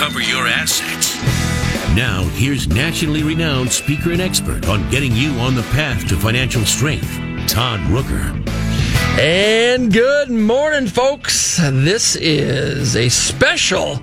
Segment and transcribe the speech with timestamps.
[0.00, 1.14] cover your assets.
[1.94, 6.64] Now, here's nationally renowned speaker and expert on getting you on the path to financial
[6.64, 8.32] strength, Todd Rooker.
[9.18, 11.58] And good morning, folks.
[11.58, 14.00] This is a special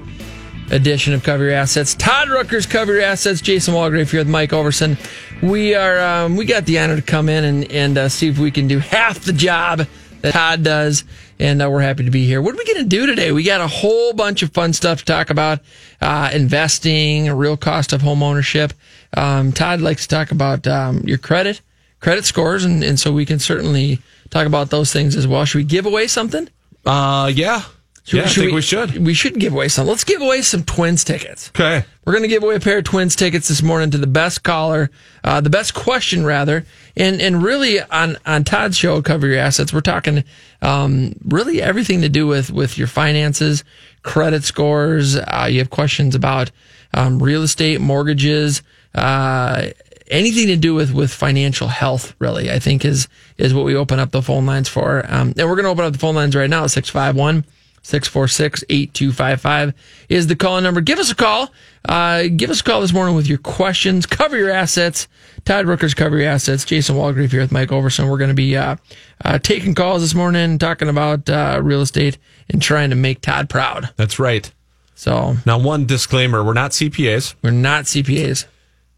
[0.69, 1.95] edition of Cover Your Assets.
[1.95, 3.41] Todd Rooker's Cover Your Assets.
[3.41, 4.99] Jason Walgrave here with Mike Overson.
[5.41, 8.37] We are um, we got the honor to come in and and uh, see if
[8.37, 9.87] we can do half the job
[10.21, 11.03] that Todd does,
[11.39, 12.41] and uh, we're happy to be here.
[12.41, 13.31] What are we going to do today?
[13.31, 15.59] We got a whole bunch of fun stuff to talk about:
[16.01, 18.73] uh, investing, real cost of home ownership.
[19.15, 21.61] Um, Todd likes to talk about um, your credit,
[21.99, 25.45] credit scores, and, and so we can certainly talk about those things as well.
[25.45, 26.49] Should we give away something?
[26.85, 27.63] Uh, yeah.
[28.07, 29.05] Should yeah, I think we, should.
[29.05, 29.85] We should give away some.
[29.85, 31.49] Let's give away some Twins tickets.
[31.49, 31.83] Okay.
[32.05, 34.43] We're going to give away a pair of Twins tickets this morning to the best
[34.43, 34.89] caller,
[35.25, 36.65] uh, the best question rather,
[36.97, 39.71] and and really on on Todd's show, cover your assets.
[39.71, 40.23] We're talking
[40.61, 43.63] um, really everything to do with with your finances,
[44.03, 45.15] credit scores.
[45.15, 46.51] Uh, you have questions about
[46.93, 48.63] um, real estate, mortgages.
[48.95, 49.67] Uh,
[50.09, 53.99] anything to do with with financial health really i think is is what we open
[53.99, 56.33] up the phone lines for um, and we're going to open up the phone lines
[56.33, 57.43] right now 651
[57.87, 59.73] 646 8255
[60.09, 60.81] is the call number.
[60.81, 61.49] Give us a call.
[61.87, 64.05] Uh, give us a call this morning with your questions.
[64.05, 65.07] Cover your assets.
[65.45, 66.65] Todd Rooker's Cover Your Assets.
[66.65, 68.09] Jason Walgrave here with Mike Overson.
[68.09, 68.75] We're going to be uh,
[69.23, 72.17] uh, taking calls this morning, talking about uh, real estate
[72.49, 73.89] and trying to make Todd proud.
[73.95, 74.51] That's right.
[74.95, 77.35] So now, one disclaimer: we're not CPAs.
[77.41, 78.45] We're not CPAs.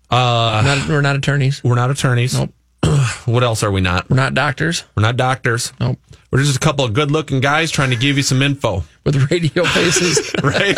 [0.10, 1.64] Uh, not, we're not attorneys.
[1.64, 2.34] We're not attorneys.
[2.34, 2.52] Nope.
[3.26, 4.10] what else are we not?
[4.10, 4.84] We're not doctors.
[4.95, 5.73] We're not doctors.
[5.80, 6.00] Nope.
[6.32, 8.84] We're just a couple of good looking guys trying to give you some info.
[9.04, 10.34] With radio faces.
[10.44, 10.78] right?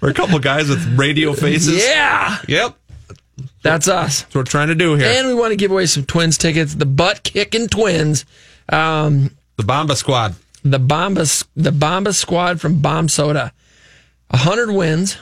[0.00, 1.84] We're a couple of guys with radio faces.
[1.84, 2.38] Yeah.
[2.48, 2.74] Yep.
[3.62, 4.22] That's us.
[4.22, 5.06] That's what we're trying to do here.
[5.06, 6.74] And we want to give away some twins tickets.
[6.74, 8.24] The butt kicking twins.
[8.68, 10.34] Um, the Bomba Squad.
[10.64, 13.52] The Bomba, the Bomba Squad from Bomb Soda.
[14.30, 15.16] 100 wins.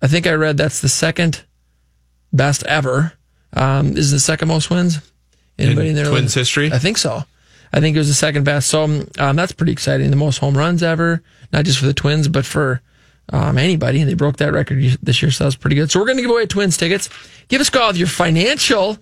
[0.00, 1.44] I think I read that's the second
[2.32, 3.12] best ever.
[3.52, 4.98] Um, is the second most wins?
[5.58, 6.10] Anybody in, in there?
[6.10, 6.72] Twins history?
[6.72, 7.24] I think so.
[7.72, 8.68] I think it was the second best.
[8.68, 10.10] So um, that's pretty exciting.
[10.10, 11.22] The most home runs ever,
[11.52, 12.82] not just for the Twins, but for
[13.30, 14.04] um, anybody.
[14.04, 15.90] They broke that record this year, so that's pretty good.
[15.90, 17.08] So we're going to give away Twins tickets.
[17.48, 18.98] Give us a call with your financial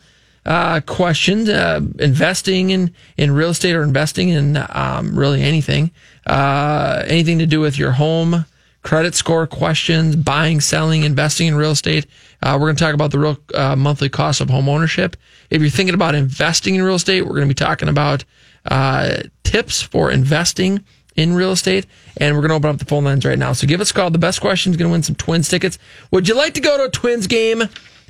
[0.46, 5.90] uh, questions, uh, investing in, in real estate or investing in um, really anything,
[6.26, 8.46] uh, anything to do with your home,
[8.82, 12.06] credit score questions, buying, selling, investing in real estate.
[12.42, 15.16] Uh, we're going to talk about the real uh, monthly cost of home ownership.
[15.50, 18.24] If you're thinking about investing in real estate, we're going to be talking about
[18.66, 20.84] uh, tips for investing
[21.16, 21.86] in real estate.
[22.16, 23.52] And we're going to open up the phone lines right now.
[23.52, 24.10] So give us a call.
[24.10, 25.78] The best question is going to win some Twins tickets.
[26.10, 27.62] Would you like to go to a Twins game?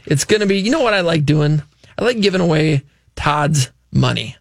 [0.06, 1.62] It's going to be, you know what I like doing?
[1.98, 2.82] I like giving away
[3.16, 4.36] Todd's money.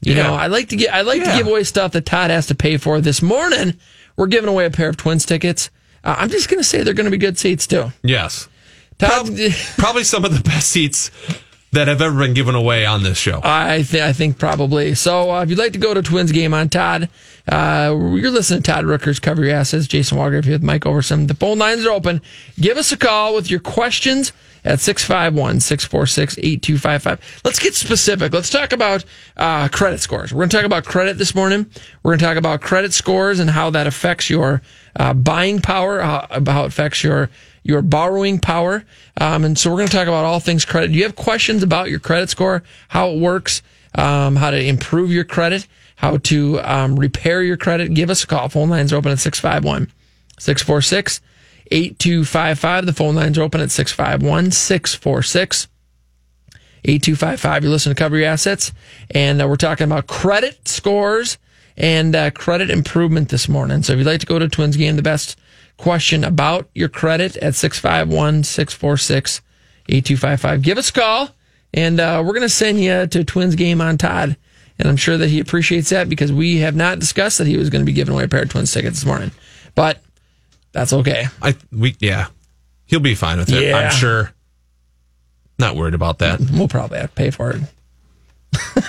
[0.00, 0.24] You yeah.
[0.24, 1.32] know, I like to get, I like yeah.
[1.32, 3.00] to give away stuff that Todd has to pay for.
[3.00, 3.78] This morning,
[4.16, 5.70] we're giving away a pair of Twins tickets.
[6.02, 7.92] Uh, I'm just going to say they're going to be good seats too.
[8.02, 8.48] Yes.
[8.98, 11.10] Todd, probably, probably some of the best seats
[11.72, 13.40] that have ever been given away on this show.
[13.42, 14.94] I, th- I think probably.
[14.94, 17.08] So uh, if you'd like to go to Twins game on Todd,
[17.48, 19.86] uh, you're listening to Todd Rooker's Cover Your Assets.
[19.86, 21.28] Jason Walgrave here with Mike Overson.
[21.28, 22.20] The phone lines are open.
[22.60, 24.32] Give us a call with your questions
[24.64, 27.40] at 651 646 8255.
[27.44, 28.32] Let's get specific.
[28.32, 29.04] Let's talk about
[29.36, 30.32] uh, credit scores.
[30.32, 31.66] We're going to talk about credit this morning.
[32.02, 34.62] We're going to talk about credit scores and how that affects your
[34.96, 37.30] uh, buying power, how, how it affects your
[37.64, 38.84] your borrowing power.
[39.20, 40.88] Um, and so we're going to talk about all things credit.
[40.88, 43.62] Do you have questions about your credit score, how it works,
[43.94, 47.94] um, how to improve your credit, how to um, repair your credit?
[47.94, 48.48] Give us a call.
[48.48, 49.92] Phone lines are open at 651
[50.38, 51.20] 646
[51.70, 52.86] 8255.
[52.86, 55.68] The phone lines are open at 651 646
[56.84, 57.62] 8255.
[57.62, 58.72] You're listening to Cover Your Assets.
[59.10, 61.38] And uh, we're talking about credit scores
[61.76, 63.82] and uh, credit improvement this morning.
[63.82, 65.38] So if you'd like to go to Twins game, the best
[65.78, 69.40] question about your credit at 651 646
[69.88, 70.62] 8255.
[70.62, 71.30] Give us a call,
[71.74, 74.36] and uh, we're going to send you to Twins game on Todd.
[74.78, 77.70] And I'm sure that he appreciates that because we have not discussed that he was
[77.70, 79.30] going to be giving away a pair of Twins tickets this morning.
[79.74, 80.02] But
[80.72, 81.26] that's okay.
[81.40, 82.28] I we yeah,
[82.86, 83.62] he'll be fine with it.
[83.62, 83.76] Yeah.
[83.78, 84.32] I'm sure.
[85.58, 86.40] Not worried about that.
[86.52, 87.60] We'll probably have to pay for it.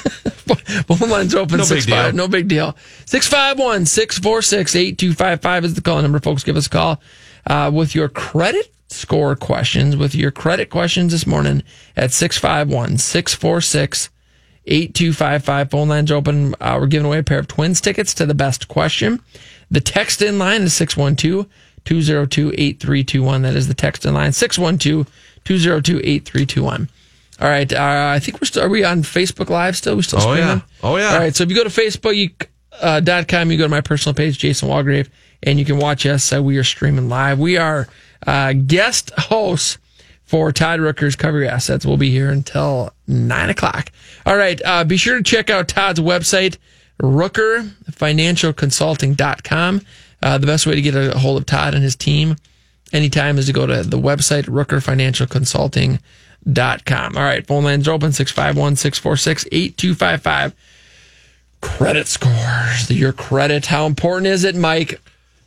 [0.87, 2.13] Phone lines open no six five.
[2.15, 2.75] No big deal.
[3.05, 6.43] 651 646 8255 is the call number, folks.
[6.43, 7.01] Give us a call
[7.47, 11.63] uh, with your credit score questions, with your credit questions this morning
[11.95, 14.09] at 651 646
[14.65, 15.69] 8255.
[15.69, 16.55] Phone lines open.
[16.59, 19.21] Uh, we're giving away a pair of twins tickets to the best question.
[19.69, 21.47] The text in line is 612
[21.85, 23.41] 202 8321.
[23.41, 25.07] That is the text in line 612
[25.43, 26.89] 202 8321.
[27.41, 27.73] All right.
[27.73, 29.95] Uh, I think we're still, are we on Facebook Live still?
[29.95, 30.57] We still oh, streaming?
[30.57, 30.61] Yeah.
[30.83, 31.13] Oh, yeah.
[31.13, 31.35] All right.
[31.35, 32.29] So if you go to Facebook, you,
[32.81, 35.09] uh, dot com, you go to my personal page, Jason Walgrave,
[35.41, 36.31] and you can watch us.
[36.31, 37.39] Uh, we are streaming live.
[37.39, 37.87] We are
[38.25, 39.77] uh, guest hosts
[40.25, 41.85] for Todd Rooker's Cover Your Assets.
[41.85, 43.91] We'll be here until nine o'clock.
[44.25, 44.61] All right.
[44.63, 46.57] Uh, be sure to check out Todd's website,
[47.01, 49.81] rookerfinancialconsulting.com.
[50.23, 52.37] Uh, the best way to get a hold of Todd and his team
[52.93, 57.17] anytime is to go to the website, rookerfinancialconsulting.com.
[57.17, 57.45] All right.
[57.45, 60.53] Phone lines are open 651 646 8255.
[61.61, 62.91] Credit scores.
[62.91, 63.67] Your credit.
[63.67, 64.99] How important is it, Mike?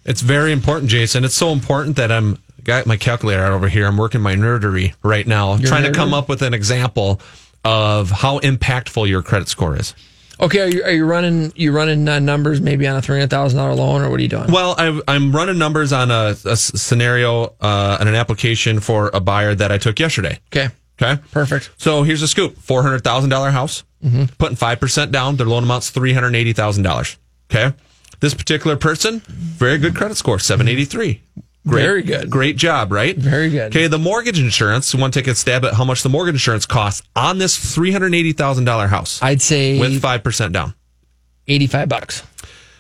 [0.04, 1.24] It's very important, Jason.
[1.24, 3.86] It's so important that I'm got my calculator out over here.
[3.86, 5.92] I'm working my nerdery right now, Your trying nerdery?
[5.92, 7.20] to come up with an example
[7.64, 9.94] of how impactful your credit score is.
[10.38, 13.30] Okay, are you, are you running you running uh, numbers maybe on a three hundred
[13.30, 14.50] thousand dollar loan, or what are you doing?
[14.52, 19.54] Well, I, I'm running numbers on a scenario uh, and an application for a buyer
[19.54, 20.38] that I took yesterday.
[20.54, 20.68] Okay,
[21.00, 21.20] Okay.
[21.32, 21.70] perfect.
[21.78, 23.82] So here's a scoop: four hundred thousand dollar house,
[24.38, 25.36] putting five percent down.
[25.36, 27.16] Their loan amount's three hundred eighty thousand dollars.
[27.50, 27.74] Okay.
[28.20, 31.22] This particular person, very good credit score, seven eighty three.
[31.66, 32.30] Great, Very good.
[32.30, 33.16] Great job, right?
[33.16, 33.68] Very good.
[33.74, 34.94] Okay, the mortgage insurance.
[34.94, 37.56] You want to take a stab at how much the mortgage insurance costs on this
[37.74, 40.74] three hundred eighty thousand dollar house I'd say with five percent down.
[41.48, 42.22] eighty five bucks.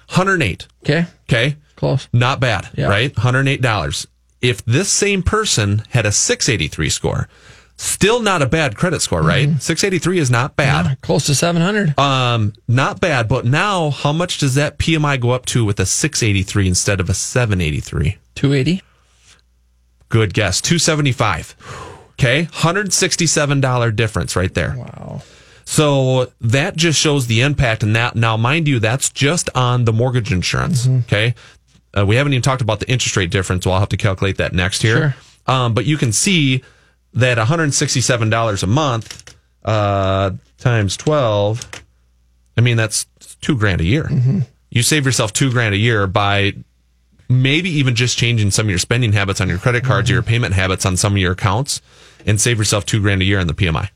[0.08, 0.66] Hundred eight.
[0.84, 1.56] Okay, Okay.
[1.74, 2.06] close.
[2.12, 2.86] Not bad, Yeah.
[2.86, 3.12] right?
[3.12, 4.06] $108.
[4.40, 7.28] If this same person had a 683 score,
[7.76, 9.48] still not a bad credit score, right?
[9.60, 11.00] 683 is not bad.
[11.00, 11.98] Close to seven hundred.
[11.98, 15.86] Um, not bad, but now how much does that PMI go up to with a
[15.86, 18.18] 683 instead of a 783?
[18.36, 18.82] Two eighty.
[20.08, 20.60] Good guess.
[20.60, 21.56] 275.
[22.12, 22.44] Okay.
[22.44, 24.74] $167 difference right there.
[24.78, 25.22] Wow.
[25.64, 27.82] So that just shows the impact.
[27.82, 30.86] And that now, mind you, that's just on the mortgage insurance.
[30.86, 31.34] Okay.
[31.96, 33.64] Uh, we haven't even talked about the interest rate difference.
[33.64, 35.16] So I'll have to calculate that next year.
[35.46, 36.62] Um, but you can see
[37.14, 39.34] that $167 a month
[39.64, 41.68] uh, times 12,
[42.56, 43.06] I mean, that's
[43.40, 44.08] two grand a year.
[44.70, 46.54] You save yourself two grand a year by
[47.28, 50.22] maybe even just changing some of your spending habits on your credit cards or your
[50.22, 51.80] payment habits on some of your accounts
[52.26, 53.88] and save yourself two grand a year on the PMI.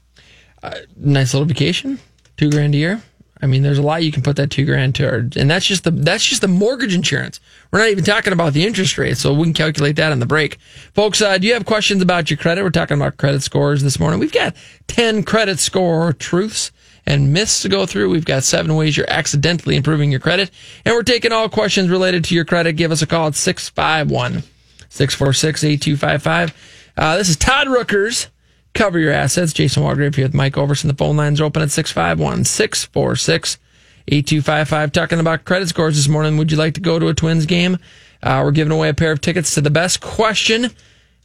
[0.96, 1.98] Nice little vacation.
[2.36, 3.02] Two grand a year.
[3.42, 5.84] I mean, there's a lot you can put that two grand toward, and that's just
[5.84, 7.40] the that's just the mortgage insurance.
[7.70, 10.26] We're not even talking about the interest rate, so we can calculate that on the
[10.26, 10.58] break,
[10.94, 11.22] folks.
[11.22, 12.62] Uh, do you have questions about your credit?
[12.62, 14.20] We're talking about credit scores this morning.
[14.20, 14.54] We've got
[14.88, 16.70] ten credit score truths
[17.10, 18.08] and myths to go through.
[18.08, 20.50] We've got seven ways you're accidentally improving your credit,
[20.84, 22.74] and we're taking all questions related to your credit.
[22.74, 24.44] Give us a call at 651
[24.88, 26.92] 646 8255.
[26.96, 28.28] Uh, This is Todd Rookers.
[28.74, 29.52] Cover your assets.
[29.52, 30.86] Jason Walgrave here with Mike Overson.
[30.86, 33.58] The phone lines are open at 651 646
[34.06, 34.92] 8255.
[34.92, 36.36] Talking about credit scores this morning.
[36.36, 37.78] Would you like to go to a Twins game?
[38.22, 40.70] Uh, we're giving away a pair of tickets to the best question.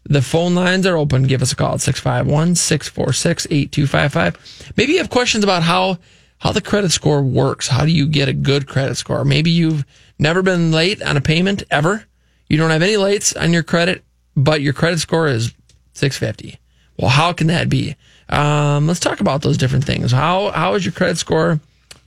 [0.08, 1.24] The phone lines are open.
[1.24, 4.74] Give us a call at 651 646 8255.
[4.78, 5.98] Maybe you have questions about how,
[6.38, 7.68] how the credit score works.
[7.68, 9.26] How do you get a good credit score?
[9.26, 9.84] Maybe you've
[10.20, 12.06] never been late on a payment ever.
[12.48, 14.04] You don't have any lates on your credit,
[14.36, 15.54] but your credit score is
[15.94, 16.60] 650.
[16.98, 17.96] Well, how can that be?
[18.30, 20.12] Um, let's talk about those different things.
[20.12, 21.60] How how is your credit score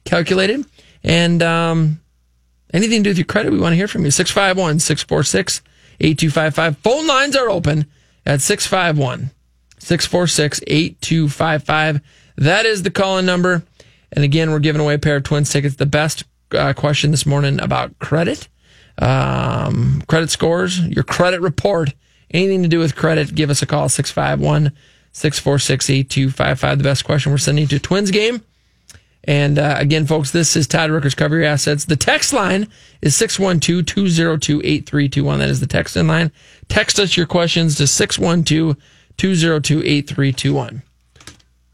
[0.04, 0.64] calculated?
[1.02, 2.00] And um,
[2.72, 4.10] anything to do with your credit, we want to hear from you.
[4.10, 5.62] 651 646
[6.00, 6.78] 8255.
[6.78, 7.86] Phone lines are open
[8.24, 9.30] at 651
[9.78, 12.00] 646 8255.
[12.36, 13.62] That is the call in number.
[14.12, 15.76] And again, we're giving away a pair of twins tickets.
[15.76, 18.48] The best uh, question this morning about credit,
[18.98, 21.94] um, credit scores, your credit report,
[22.30, 24.72] anything to do with credit, give us a call 651
[25.12, 26.78] 646 8255.
[26.78, 28.42] The best question we're sending to Twins game.
[29.24, 31.84] And uh, again, folks, this is Todd Rooker's Cover Your Assets.
[31.84, 32.68] The text line
[33.02, 35.38] is 612 202 8321.
[35.38, 36.32] That is the text in line.
[36.68, 38.76] Text us your questions to 612
[39.16, 40.82] 202 8321.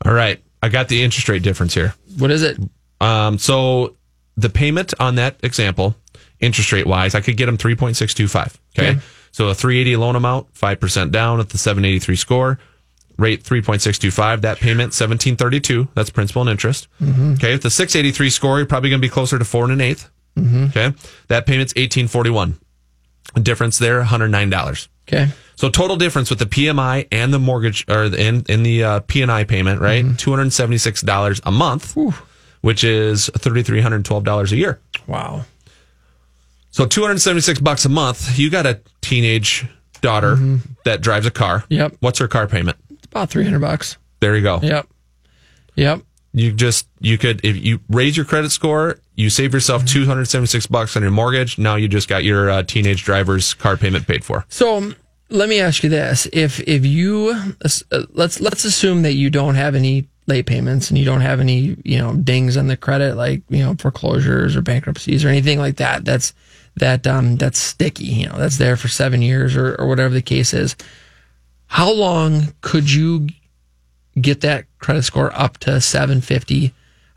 [0.05, 0.43] All right.
[0.63, 1.95] I got the interest rate difference here.
[2.19, 2.59] What is it?
[3.01, 3.97] Um, so
[4.37, 5.95] the payment on that example,
[6.41, 8.57] interest rate wise, I could get them 3.625.
[8.77, 8.91] Okay.
[8.91, 9.01] Okay.
[9.31, 12.59] So a 380 loan amount, 5% down at the 783 score,
[13.19, 14.43] rate 3.625.
[14.43, 15.89] That payment, 1732.
[15.95, 16.89] That's principal and interest.
[17.01, 17.35] Mm-hmm.
[17.35, 17.53] Okay.
[17.53, 20.09] With the 683 score, you're probably going to be closer to four and an 8th
[20.37, 20.65] mm-hmm.
[20.65, 20.93] Okay.
[21.29, 22.59] That payment's 1841.
[23.43, 24.89] Difference there, $109.
[25.09, 25.29] Okay.
[25.57, 29.01] So total difference with the PMI and the mortgage or the, in in the uh,
[29.01, 30.05] P&I payment, right?
[30.05, 30.17] Mm-hmm.
[30.17, 31.97] Two hundred seventy six dollars a month,
[32.61, 34.81] which is thirty three hundred twelve dollars a year.
[35.07, 35.45] Wow.
[36.71, 38.37] So two hundred seventy six bucks a month.
[38.39, 39.67] You got a teenage
[40.01, 40.37] daughter
[40.85, 41.65] that drives a car.
[41.69, 41.97] Yep.
[42.01, 42.77] What's her car payment?
[43.15, 43.97] About 300 bucks.
[44.19, 44.59] There you go.
[44.61, 44.89] Yep.
[45.77, 46.01] Yep.
[46.33, 50.25] You just you could if you raise your credit score, you save yourself two hundred
[50.25, 51.59] seventy six bucks on your mortgage.
[51.59, 54.45] Now you just got your uh, teenage driver's car payment paid for.
[54.49, 54.97] So um,
[55.29, 59.55] let me ask you this: if if you uh, let's let's assume that you don't
[59.55, 63.15] have any late payments and you don't have any you know dings on the credit
[63.15, 66.05] like you know foreclosures or bankruptcies or anything like that.
[66.05, 66.35] That's
[66.77, 70.23] that um, that's sticky, you know, that's there for seven years or, or whatever the
[70.23, 70.75] case is.
[71.67, 73.29] How long could you
[74.21, 76.73] get that credit score up to 750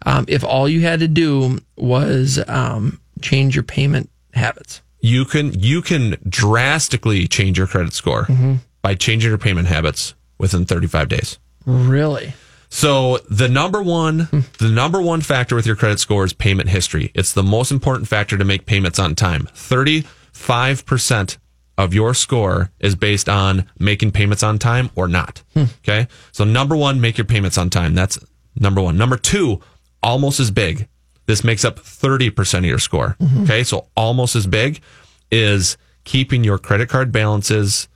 [0.05, 4.81] um, if all you had to do was um, change your payment habits?
[4.99, 8.55] You can you can drastically change your credit score Mm-hmm.
[8.81, 11.37] by changing your payment habits within 35 days.
[11.65, 12.33] Really?
[12.69, 14.27] So the number one,
[14.59, 17.11] the number one factor with your credit score is payment history.
[17.13, 19.47] It's the most important factor to make payments on time.
[19.53, 21.37] Thirty-five percent
[21.77, 25.43] of your score is based on making payments on time or not.
[25.53, 25.65] Hmm.
[25.79, 26.07] Okay.
[26.31, 27.93] So number one, make your payments on time.
[27.93, 28.17] That's
[28.55, 28.97] number one.
[28.97, 29.61] Number two,
[30.01, 30.87] almost as big.
[31.27, 33.15] This makes up 30% of your score.
[33.19, 33.43] Mm-hmm.
[33.43, 33.63] Okay.
[33.63, 34.81] So almost as big
[35.29, 37.87] is keeping your credit card balances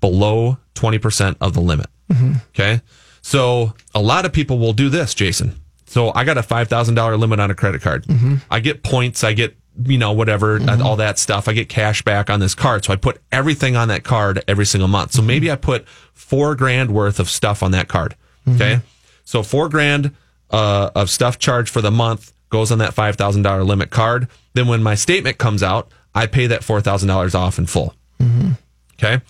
[0.00, 1.86] below 20% of the limit.
[2.10, 2.32] Mm-hmm.
[2.48, 2.80] Okay.
[3.20, 5.60] So a lot of people will do this, Jason.
[5.86, 8.04] So I got a $5,000 limit on a credit card.
[8.06, 8.36] Mm-hmm.
[8.50, 9.22] I get points.
[9.22, 10.82] I get, you know, whatever, mm-hmm.
[10.82, 11.48] all that stuff.
[11.48, 12.84] I get cash back on this card.
[12.84, 15.12] So I put everything on that card every single month.
[15.12, 18.14] So maybe I put four grand worth of stuff on that card.
[18.46, 18.62] Mm-hmm.
[18.62, 18.80] Okay.
[19.24, 20.14] So four grand
[20.50, 24.28] uh, of stuff charged for the month goes on that $5,000 limit card.
[24.52, 27.94] Then when my statement comes out, I pay that $4,000 off in full.
[28.20, 28.52] Mm-hmm.
[28.94, 29.22] Okay.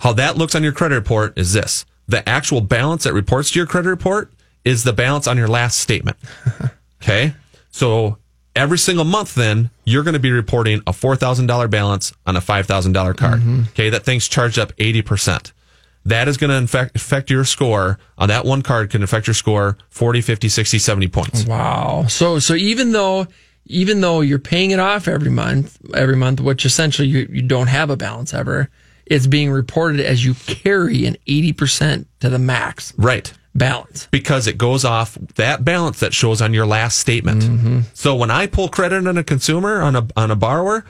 [0.00, 3.58] How that looks on your credit report is this the actual balance that reports to
[3.58, 4.32] your credit report
[4.64, 6.16] is the balance on your last statement.
[7.02, 7.34] Okay.
[7.72, 8.18] So
[8.54, 13.16] every single month, then you're going to be reporting a $4,000 balance on a $5,000
[13.16, 13.40] card.
[13.40, 13.62] Mm-hmm.
[13.70, 13.90] Okay.
[13.90, 15.52] That thing's charged up 80%.
[16.04, 19.34] That is going to affect, affect your score on that one card can affect your
[19.34, 21.46] score 40, 50, 60, 70 points.
[21.46, 22.06] Wow.
[22.08, 23.28] So so even though
[23.66, 27.68] even though you're paying it off every month, every month, which essentially you, you don't
[27.68, 28.68] have a balance ever,
[29.06, 33.32] it's being reported as you carry an 80% to the max Right.
[33.54, 34.08] Balance.
[34.10, 37.42] because it goes off that balance that shows on your last statement.
[37.42, 37.80] Mm-hmm.
[37.94, 40.84] So when I pull credit on a consumer on a on a borrower,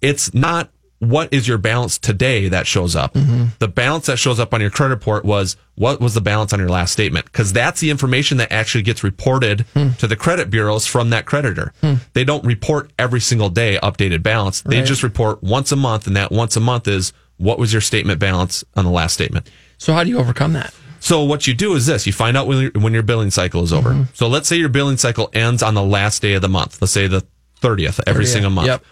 [0.00, 3.14] it's not what is your balance today that shows up.
[3.14, 3.46] Mm-hmm.
[3.58, 6.60] The balance that shows up on your credit report was what was the balance on
[6.60, 9.90] your last statement because that's the information that actually gets reported hmm.
[9.98, 11.72] to the credit bureaus from that creditor.
[11.80, 11.94] Hmm.
[12.12, 14.62] They don't report every single day updated balance.
[14.62, 14.86] They Right.
[14.86, 18.20] just report once a month and that once a month is what was your statement
[18.20, 19.50] balance on the last statement.
[19.78, 20.72] So how do you overcome that?
[21.04, 23.62] So what you do is this: you find out when, your- when your billing cycle
[23.62, 23.90] is over.
[23.90, 24.14] Mm-hmm.
[24.14, 26.80] So let's say your billing cycle ends on the last day of the month.
[26.80, 27.22] Let's say the
[27.56, 28.28] thirtieth every 30th.
[28.28, 28.66] single month.
[28.68, 28.84] Yep.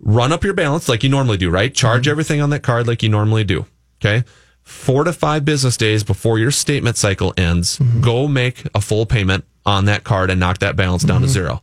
[0.00, 1.72] Run up your balance like you normally do, right?
[1.72, 2.10] Charge Mm-hmm.
[2.10, 3.66] everything on that card like you normally do.
[4.04, 4.24] Okay.
[4.64, 8.00] Four to five business days before your statement cycle ends, Mm-hmm.
[8.00, 11.32] go make a full payment on that card and knock that balance down to Mm-hmm.
[11.32, 11.62] zero.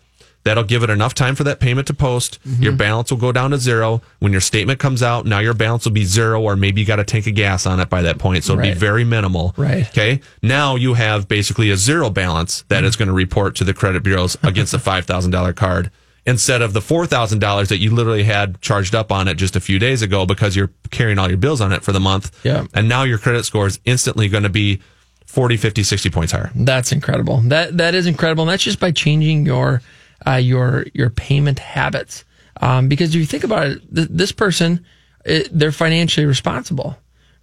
[0.50, 2.40] That'll give it enough time for that payment to post.
[2.44, 2.64] Mm-hmm.
[2.64, 4.02] Your balance will go down to zero.
[4.18, 7.00] When your statement comes out, now your balance will be zero, or maybe you got
[7.00, 8.44] a tank of gas on it by that point.
[8.44, 8.74] So it'll Right.
[8.74, 9.54] be very minimal.
[9.58, 9.88] Right.
[9.90, 10.22] Okay.
[10.42, 14.02] Now you have basically a zero balance that is going to report to the credit
[14.02, 15.92] bureaus against the $5,000 card
[16.26, 19.78] instead of the $4,000 that you literally had charged up on it just a few
[19.80, 22.32] days ago because you're carrying all your bills on it for the month.
[22.44, 22.66] Yeah.
[22.74, 24.82] And now your credit score is instantly going to be
[25.26, 26.50] 40, 50, 60 points higher.
[26.56, 27.38] That's incredible.
[27.46, 29.82] That that is incredible, and that's just by changing your
[30.28, 32.26] uh, your your payment habits.
[32.62, 34.86] Um, because if you think about it, th- this person,
[35.26, 36.98] it, they're financially responsible,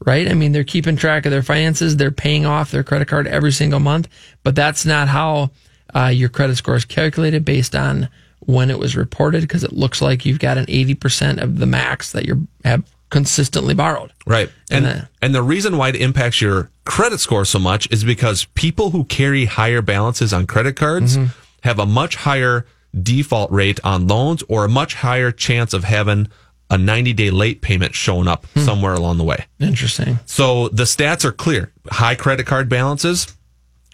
[0.04, 0.28] right?
[0.30, 1.96] I mean, they're keeping track of their finances.
[1.96, 4.08] They're paying off their credit card every single month.
[4.42, 5.50] But that's not how
[5.94, 8.08] uh, your credit score is calculated based on
[8.40, 11.66] when it was reported, because it looks like you've got an eighty percent of the
[11.66, 14.12] max that you have consistently borrowed.
[14.26, 14.50] Right.
[14.70, 18.04] And And and, the- the reason why it impacts your credit score so much is
[18.04, 21.30] because people who carry higher balances on credit cards Mm-hmm.
[21.66, 22.64] Have a much higher
[23.00, 26.28] default rate on loans or a much higher chance of having
[26.70, 28.64] a 90 day late payment showing up Hmm.
[28.64, 29.44] somewhere along the way.
[29.60, 30.18] Interesting.
[30.26, 31.72] So the stats are clear.
[31.90, 33.26] High credit card balances,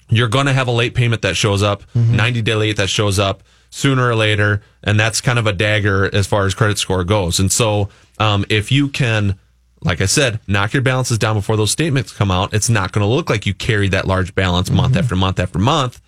[0.08, 3.18] you're going to have a late payment that shows up, 90 day late that shows
[3.18, 4.62] up sooner or later.
[4.84, 7.38] And that's kind of a dagger as far as credit score goes.
[7.40, 7.88] And so,
[8.18, 9.38] um, if you can,
[9.84, 13.06] like I said, knock your balances down before those statements come out, it's not going
[13.06, 16.00] to look like you carried that large balance month after month after month.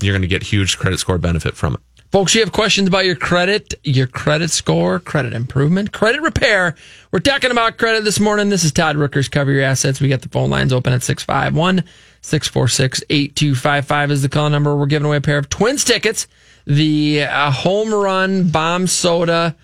[0.00, 1.80] You're going to get huge credit score benefit from it.
[2.12, 6.76] Folks, you have questions about your credit, your credit score, credit improvement, credit repair.
[7.10, 8.48] We're talking about credit this morning.
[8.48, 9.30] This is Todd Rookers.
[9.30, 10.00] Cover your assets.
[10.00, 11.84] We got the phone lines open at 651
[12.22, 14.76] 646 8255 is the call number.
[14.76, 16.26] We're giving away a pair of twins tickets.
[16.64, 19.56] The uh, home run bomb soda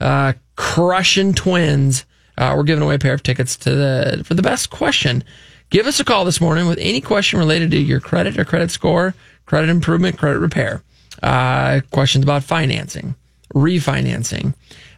[0.00, 2.04] uh, crushing twins.
[2.36, 5.22] Uh, we're giving away a pair of tickets to the for the best question.
[5.70, 8.70] Give us a call this morning with any question related to your credit or credit
[8.70, 9.14] score,
[9.46, 10.82] credit improvement, credit repair.
[11.22, 13.14] Uh, questions about financing,
[13.54, 14.54] refinancing,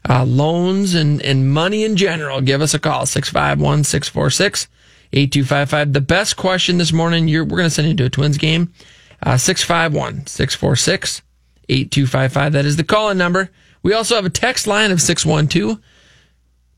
[0.09, 2.41] uh, loans, and, and money in general.
[2.41, 4.69] Give us a call 651 646
[5.13, 5.93] 8255.
[5.93, 8.73] The best question this morning, we're going to send you to a Twins game.
[9.23, 11.23] Uh, 651 646
[11.69, 12.53] 8255.
[12.53, 13.51] That is the call in number.
[13.83, 15.79] We also have a text line of 612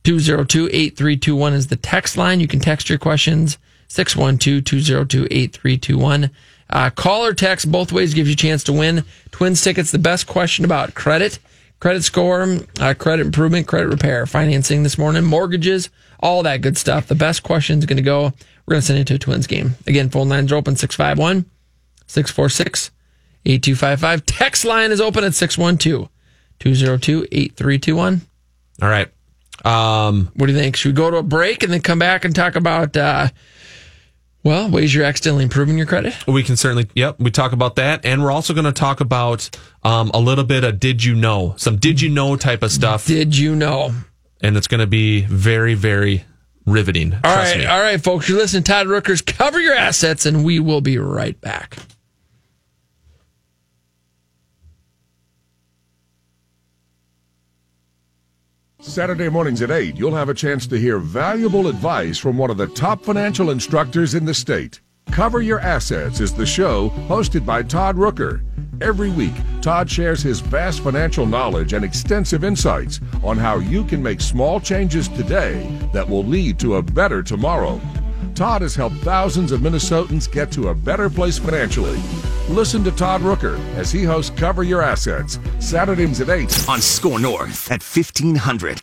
[0.08, 2.40] 202 8321 is the text line.
[2.40, 6.30] You can text your questions 612 202 8321.
[6.70, 9.90] Uh, call or text both ways gives you a chance to win Twins tickets.
[9.90, 11.38] The best question about credit,
[11.78, 17.06] credit score, uh, credit improvement, credit repair, financing this morning, mortgages, all that good stuff.
[17.06, 18.32] The best question is going to go.
[18.64, 19.74] We're going to send it to a Twins game.
[19.86, 21.44] Again, phone lines are open 651
[22.06, 22.92] 646
[23.44, 24.24] 8255.
[24.24, 26.08] Text line is open at 612
[26.60, 28.22] 202 8321.
[28.80, 29.08] All right.
[29.64, 30.76] Um, what do you think?
[30.76, 33.28] Should we go to a break and then come back and talk about, uh,
[34.44, 36.14] well, ways you're accidentally improving your credit?
[36.26, 38.04] We can certainly, yep, we talk about that.
[38.04, 39.50] And we're also going to talk about
[39.82, 43.06] um, a little bit of did you know, some did you know type of stuff.
[43.06, 43.92] Did you know?
[44.40, 46.24] And it's going to be very, very
[46.64, 47.14] riveting.
[47.14, 48.28] All right, all right, folks.
[48.28, 51.78] You're listening Todd Rooker's Cover Your Assets, and we will be right back.
[58.88, 62.56] Saturday mornings at 8, you'll have a chance to hear valuable advice from one of
[62.56, 64.80] the top financial instructors in the state.
[65.10, 68.42] Cover Your Assets is the show hosted by Todd Rooker.
[68.80, 74.02] Every week, Todd shares his vast financial knowledge and extensive insights on how you can
[74.02, 77.78] make small changes today that will lead to a better tomorrow.
[78.34, 81.98] Todd has helped thousands of Minnesotans get to a better place financially.
[82.48, 87.18] Listen to Todd Rooker as he hosts Cover Your Assets, Saturdays at 8 on SKOR
[87.18, 88.82] North at 1500.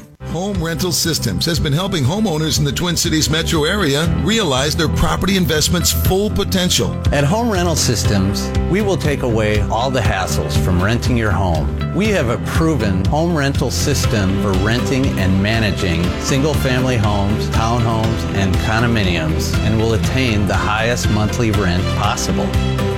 [0.31, 4.87] Home Rental Systems has been helping homeowners in the Twin Cities metro area realize their
[4.87, 6.93] property investment's full potential.
[7.13, 11.93] At Home Rental Systems, we will take away all the hassles from renting your home.
[11.93, 18.23] We have a proven home rental system for renting and managing single family homes, townhomes,
[18.35, 22.45] and condominiums and will attain the highest monthly rent possible.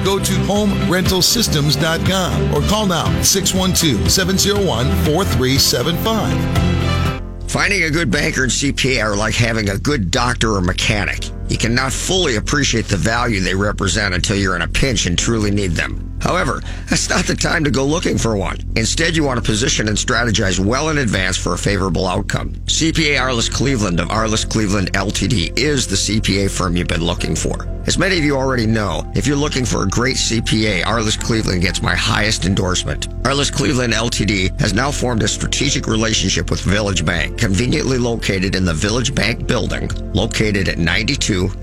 [0.05, 7.02] Go to homerentalsystems.com or call now 612 701 4375.
[7.47, 11.29] Finding a good banker and CPA are like having a good doctor or mechanic.
[11.49, 15.51] You cannot fully appreciate the value they represent until you're in a pinch and truly
[15.51, 16.13] need them.
[16.23, 18.57] However, that's not the time to go looking for one.
[18.77, 22.53] Instead, you want to position and strategize well in advance for a favorable outcome.
[22.67, 27.67] CPA Arliss Cleveland of Arliss Cleveland LTD is the CPA firm you've been looking for.
[27.85, 31.61] As many of you already know, if you're looking for a great CPA, Arliss Cleveland
[31.61, 33.09] gets my highest endorsement.
[33.23, 38.63] Arliss Cleveland LTD has now formed a strategic relationship with Village Bank, conveniently located in
[38.63, 40.77] the Village Bank building, located at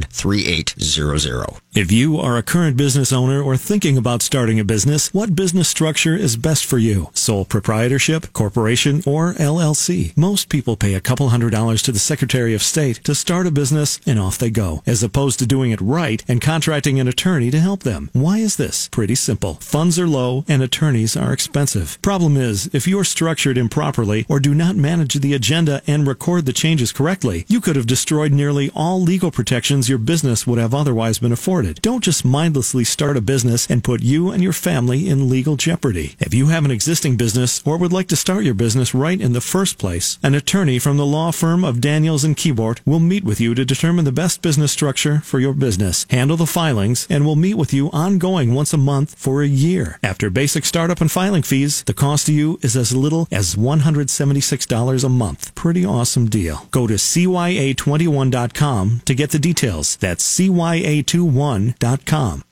[0.00, 1.60] 763-559-3800.
[1.74, 5.68] If you are a current business owner or thinking about starting a business, what business
[5.68, 7.10] structure is best for you?
[7.14, 10.16] Sole proprietorship, corporation, or LLC?
[10.16, 13.50] Most people pay a couple hundred dollars to the Secretary of State to start a
[13.50, 17.50] business and off they go, as opposed to doing it right and contracting an attorney
[17.50, 18.08] to help them.
[18.12, 18.88] Why is this?
[18.88, 19.54] Pretty simple.
[19.54, 21.98] Funds are low and attorneys are expensive.
[22.02, 26.52] Problem is, if you're structured improperly or do not manage the agenda and record the
[26.52, 31.18] changes correctly, you could have destroyed nearly all legal protections your business would have otherwise
[31.18, 31.80] been afforded.
[31.82, 36.16] Don't just mindlessly start a business and put you and your family in legal jeopardy.
[36.18, 39.32] If you have an existing business or would like to start your business right in
[39.32, 43.24] the first place, an attorney from the law firm of Daniels and Keyboard will meet
[43.24, 47.24] with you to determine the best business structure for your business, handle the filings, and
[47.24, 49.98] will meet with you ongoing once a month for a year.
[50.02, 55.04] After basic startup and filing fees, the cost to you is as little as $176
[55.04, 55.54] a month.
[55.54, 56.66] Pretty awesome deal.
[56.70, 59.73] Go to CYA21.com to get the details.
[59.74, 62.44] That's CYA21.com.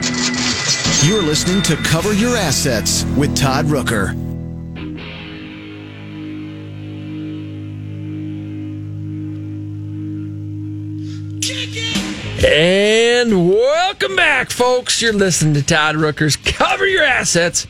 [1.05, 4.19] You're listening to Cover Your Assets with Todd Rooker.
[12.45, 15.01] And welcome back, folks.
[15.01, 17.69] You're listening to Todd Rooker's Cover Your Assets.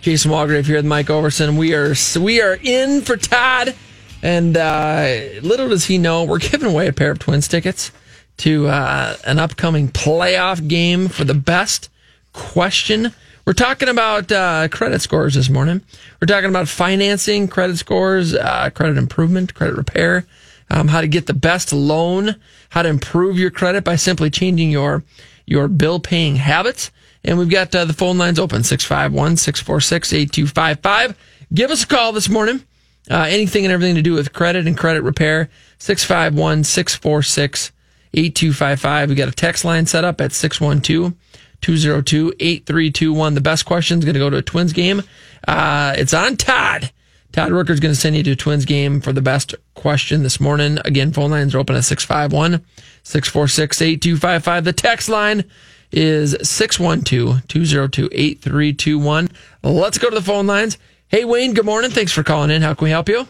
[0.00, 1.58] Jason Walgrave here with Mike Overson.
[1.58, 3.74] We are we are in for Todd,
[4.22, 7.92] and uh, little does he know, we're giving away a pair of Twins tickets
[8.38, 11.88] to uh, an upcoming playoff game for the best
[12.32, 13.12] question.
[13.46, 15.82] We're talking about uh, credit scores this morning.
[16.20, 20.26] We're talking about financing, credit scores, uh, credit improvement, credit repair,
[20.70, 22.36] um, how to get the best loan,
[22.70, 25.04] how to improve your credit by simply changing your
[25.46, 26.90] your bill paying habits.
[27.22, 31.16] And we've got uh, the phone lines open 651 646 8255.
[31.52, 32.64] Give us a call this morning.
[33.10, 37.72] Uh, anything and everything to do with credit and credit repair 651 646
[38.14, 39.08] 8255.
[39.10, 41.14] We got a text line set up at 612
[41.60, 43.34] 202 8321.
[43.34, 45.02] The best question is going to go to a Twins game.
[45.46, 46.90] Uh, it's on Todd.
[47.32, 50.38] Todd Rooker's going to send you to a Twins game for the best question this
[50.40, 50.78] morning.
[50.84, 52.64] Again, phone lines are open at 651
[53.02, 54.64] 646 8255.
[54.64, 55.44] The text line
[55.90, 59.28] is 612 202 8321.
[59.62, 60.78] Let's go to the phone lines.
[61.08, 61.90] Hey, Wayne, good morning.
[61.90, 62.62] Thanks for calling in.
[62.62, 63.26] How can we help you?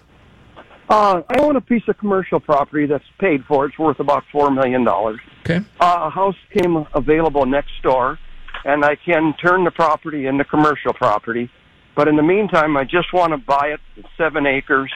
[0.88, 3.66] Uh, I own a piece of commercial property that's paid for.
[3.66, 5.18] It's worth about four million dollars.
[5.40, 5.60] Okay.
[5.80, 8.18] Uh, a house came available next door,
[8.64, 11.50] and I can turn the property into commercial property.
[11.96, 13.80] But in the meantime, I just want to buy it.
[13.96, 14.90] It's seven acres,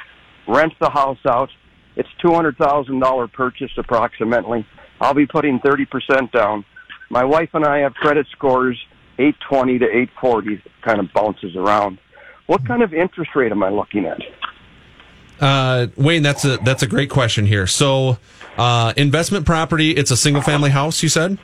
[0.46, 1.50] rent the house out.
[1.96, 4.66] It's two hundred thousand dollar purchase approximately.
[5.00, 6.64] I'll be putting thirty percent down.
[7.10, 8.78] My wife and I have credit scores
[9.18, 10.62] eight twenty to eight forty.
[10.82, 11.98] Kind of bounces around.
[12.46, 14.20] What kind of interest rate am I looking at?
[15.40, 17.66] Uh, Wayne, that's a that's a great question here.
[17.66, 18.18] So,
[18.56, 21.02] uh, investment property, it's a single family house.
[21.02, 21.38] You said,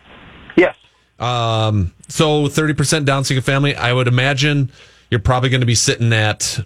[0.56, 0.76] yes.
[1.18, 3.74] Um, so thirty percent down single family.
[3.76, 4.70] I would imagine
[5.10, 6.60] you're probably going to be sitting at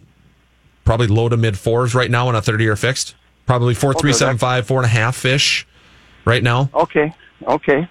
[0.85, 3.15] probably low to mid fours right now on a thirty year fixed.
[3.47, 5.67] Probably four three seven five, four and a half ish
[6.25, 6.71] right now.
[6.75, 7.15] Okay.
[7.47, 7.89] Okay.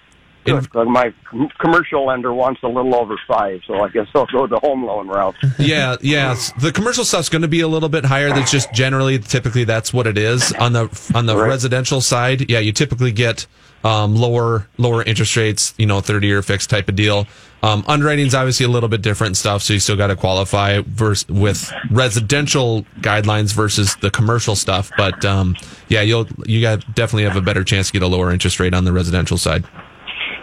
[0.52, 4.46] Uh, my com- commercial lender wants a little over five, so I guess I'll go
[4.46, 5.34] the home loan route.
[5.58, 6.34] yeah, yeah.
[6.60, 8.28] The commercial stuff's going to be a little bit higher.
[8.30, 11.48] That's just generally, typically, that's what it is on the on the Right.
[11.48, 12.50] residential side.
[12.50, 13.46] Yeah, you typically get
[13.84, 15.74] um, lower lower interest rates.
[15.78, 17.26] You know, thirty year fixed type of deal.
[17.60, 21.26] Um, underwriting's obviously a little bit different stuff, so you still got to qualify vers-
[21.28, 24.90] with residential guidelines versus the commercial stuff.
[24.96, 25.56] But um,
[25.88, 28.74] yeah, you'll you got definitely have a better chance to get a lower interest rate
[28.74, 29.64] on the residential side.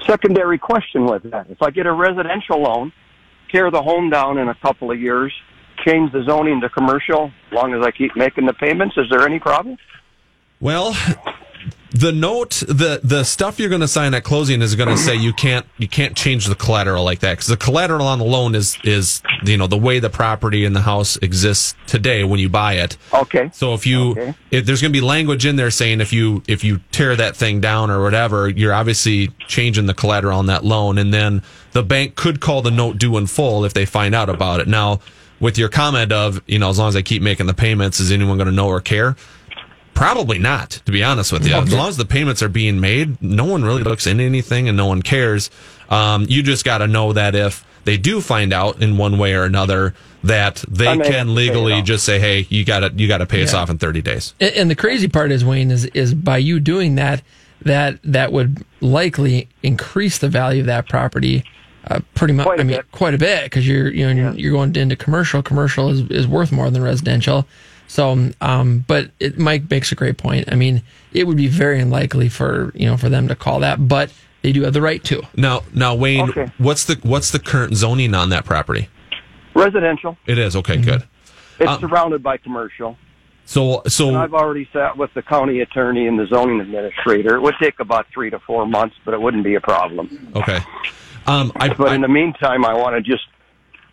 [0.07, 2.91] Secondary question with that: If I get a residential loan,
[3.51, 5.33] tear the home down in a couple of years,
[5.85, 9.25] change the zoning to commercial, as long as I keep making the payments, is there
[9.25, 9.77] any problem?
[10.59, 10.95] Well,
[11.95, 15.15] the note, the the stuff you're going to sign at closing is going to say
[15.15, 18.53] you can't you can't change the collateral like that because the collateral on the loan
[18.53, 22.49] is is you know the way the property in the house exists today when you
[22.49, 22.97] buy it.
[23.13, 23.49] Okay.
[23.53, 24.33] So if you Okay.
[24.51, 27.37] if there's going to be language in there saying if you if you tear that
[27.37, 31.83] thing down or whatever, you're obviously changing the collateral on that loan, and then the
[31.83, 34.67] bank could call the note due in full if they find out about it.
[34.67, 34.99] Now,
[35.39, 38.11] with your comment of you know as long as I keep making the payments, is
[38.11, 39.15] anyone going to know or care?
[39.95, 41.55] Probably not, to be honest with you.
[41.55, 44.77] As long as the payments are being made, no one really looks into anything and
[44.77, 45.49] no one cares.
[45.89, 49.33] Um, you just got to know that if they do find out in one way
[49.33, 52.45] or another that they I may have can to pay it legally just say, "Hey,
[52.49, 54.75] you got to you got to pay us off in 30 days." And, and the
[54.75, 57.21] crazy part is Wayne is is by you doing that
[57.61, 61.45] that that would likely increase the value of that property
[61.87, 62.45] uh, pretty much.
[62.45, 62.91] Quite a I mean, bit.
[62.91, 65.41] quite a bit because you're you know you're going into commercial.
[65.43, 67.47] Commercial is, is worth more than residential.
[67.87, 70.51] So, um, but it, Mike makes a great point.
[70.51, 70.81] I mean,
[71.13, 74.51] it would be very unlikely for you know for them to call that, but they
[74.51, 75.21] do have the right to.
[75.35, 76.51] Now, now Wayne, Okay.
[76.57, 78.89] what's the what's the current zoning on that property?
[79.53, 80.17] Residential.
[80.25, 80.83] It is okay, Mm-hmm.
[80.89, 81.03] good.
[81.59, 82.97] It's Um, surrounded by commercial.
[83.45, 87.35] So, so And I've already sat with the county attorney and the zoning administrator.
[87.35, 90.31] It would take about three to four months, but it wouldn't be a problem.
[90.35, 90.59] okay.
[91.27, 93.23] Um, I, But I in the meantime, I want to just,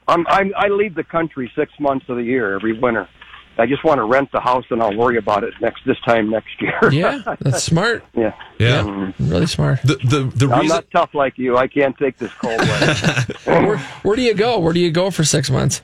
[0.09, 3.09] I'm, I'm, I leave the country six months of the year every winter.
[3.59, 6.31] I just want to rent the house and I'll worry about it next this time
[6.31, 6.79] next year.
[6.93, 8.03] Yeah, that's smart.
[8.15, 8.33] yeah.
[8.59, 9.13] yeah.
[9.19, 9.83] Really smart.
[9.83, 11.57] The the the I'm reason not tough like you.
[11.57, 12.95] I can't take this cold weather.
[13.45, 14.59] Where, where do you go?
[14.59, 15.83] Where do you go for six months?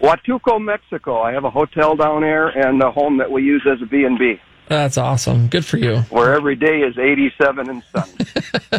[0.00, 1.20] Huatulco, Mexico.
[1.22, 4.38] I have a hotel down there and a home that we use as a B&B,
[4.68, 5.46] That's awesome.
[5.48, 5.98] Good for you.
[6.10, 8.12] where every day is 87 and sunny.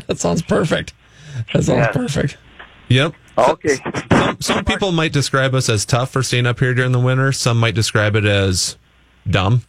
[0.08, 0.94] That sounds perfect.
[1.54, 1.92] That sounds Yeah.
[1.92, 2.38] perfect.
[2.90, 3.14] Yep.
[3.38, 3.78] Okay.
[4.10, 7.32] Some some people might describe us as tough for staying up here during the winter.
[7.32, 8.78] Some might describe it as
[9.30, 9.62] dumb.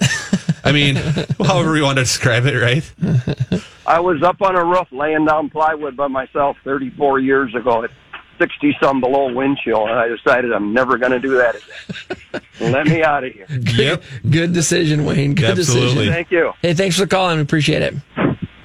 [0.64, 0.96] I mean,
[1.44, 3.62] however you want to describe it, right?
[3.86, 7.90] I was up on a roof laying down plywood by myself 34 years ago at
[8.38, 12.42] 60 some below wind chill, and I decided I'm never going to do that again.
[12.72, 13.46] Let me out of here.
[13.48, 14.02] Yep.
[14.28, 15.34] Good decision, Wayne.
[15.34, 15.88] Good Absolutely.
[15.88, 16.12] decision.
[16.12, 16.52] Thank you.
[16.62, 17.26] Hey, thanks for the call.
[17.26, 17.94] I appreciate it.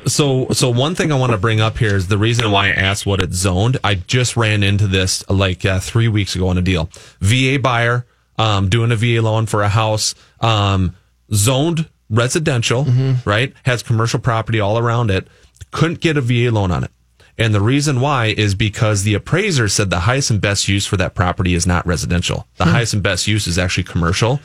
[0.05, 2.71] So, so one thing I want to bring up here is the reason why I
[2.71, 3.77] asked what it's zoned.
[3.83, 6.89] I just ran into this like uh, three weeks ago on a deal.
[7.19, 8.05] VA buyer,
[8.37, 10.95] um, doing a VA loan for a house, um,
[11.33, 12.83] zoned residential,
[13.25, 13.53] right?
[13.63, 15.27] Has commercial property all around it.
[15.71, 16.91] Couldn't get a VA loan on it.
[17.37, 20.97] And the reason why is because the appraiser said the highest and best use for
[20.97, 22.45] that property is not residential.
[22.57, 24.39] The highest and best use is actually commercial.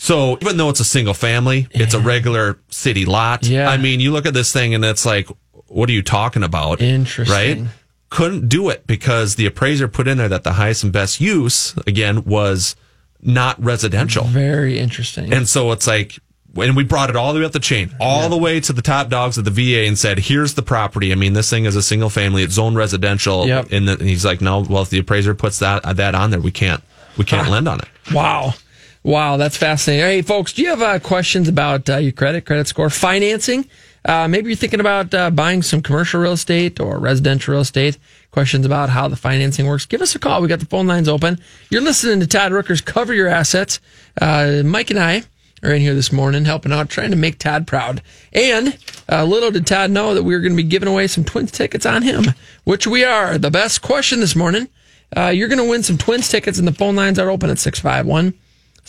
[0.00, 3.44] So even though it's a single family, it's a regular city lot.
[3.44, 3.68] Yeah.
[3.68, 5.28] I mean, you look at this thing and it's like,
[5.66, 6.80] what are you talking about?
[6.80, 7.34] Interesting.
[7.64, 7.70] Right?
[8.08, 11.76] Couldn't do it because the appraiser put in there that the highest and best use,
[11.86, 12.76] again, was
[13.20, 14.24] not residential.
[14.24, 15.34] Very interesting.
[15.34, 16.18] And so it's like,
[16.54, 18.82] when we brought it all the way up the chain, all the way to the
[18.82, 21.12] top dogs of the VA and said, here's the property.
[21.12, 23.46] I mean, this thing is a single family, it's zone residential.
[23.46, 23.70] Yep.
[23.70, 26.40] And, the, and he's like, no, well, if the appraiser puts that, that on there,
[26.40, 26.82] we can't,
[27.18, 27.50] we can't ah.
[27.50, 27.88] lend on it.
[28.14, 28.54] Wow.
[29.02, 30.04] Wow, that's fascinating.
[30.04, 33.66] Hey, folks, do you have uh, questions about uh, your credit, credit score, financing?
[34.04, 37.96] Uh, maybe you're thinking about uh, buying some commercial real estate or residential real estate.
[38.30, 39.86] Questions about how the financing works?
[39.86, 40.42] Give us a call.
[40.42, 41.38] We got the phone lines open.
[41.70, 43.80] You're listening to Todd Rooker's Cover Your Assets.
[44.20, 45.22] Uh, Mike and I
[45.62, 48.02] are in here this morning helping out, trying to make Todd proud.
[48.34, 48.76] And
[49.10, 51.52] uh, little did Todd know that we were going to be giving away some Twins
[51.52, 52.24] tickets on him,
[52.64, 53.38] which we are.
[53.38, 54.68] The best question this morning.
[55.16, 58.34] You're going to win some Twins tickets, and the phone lines are open at 651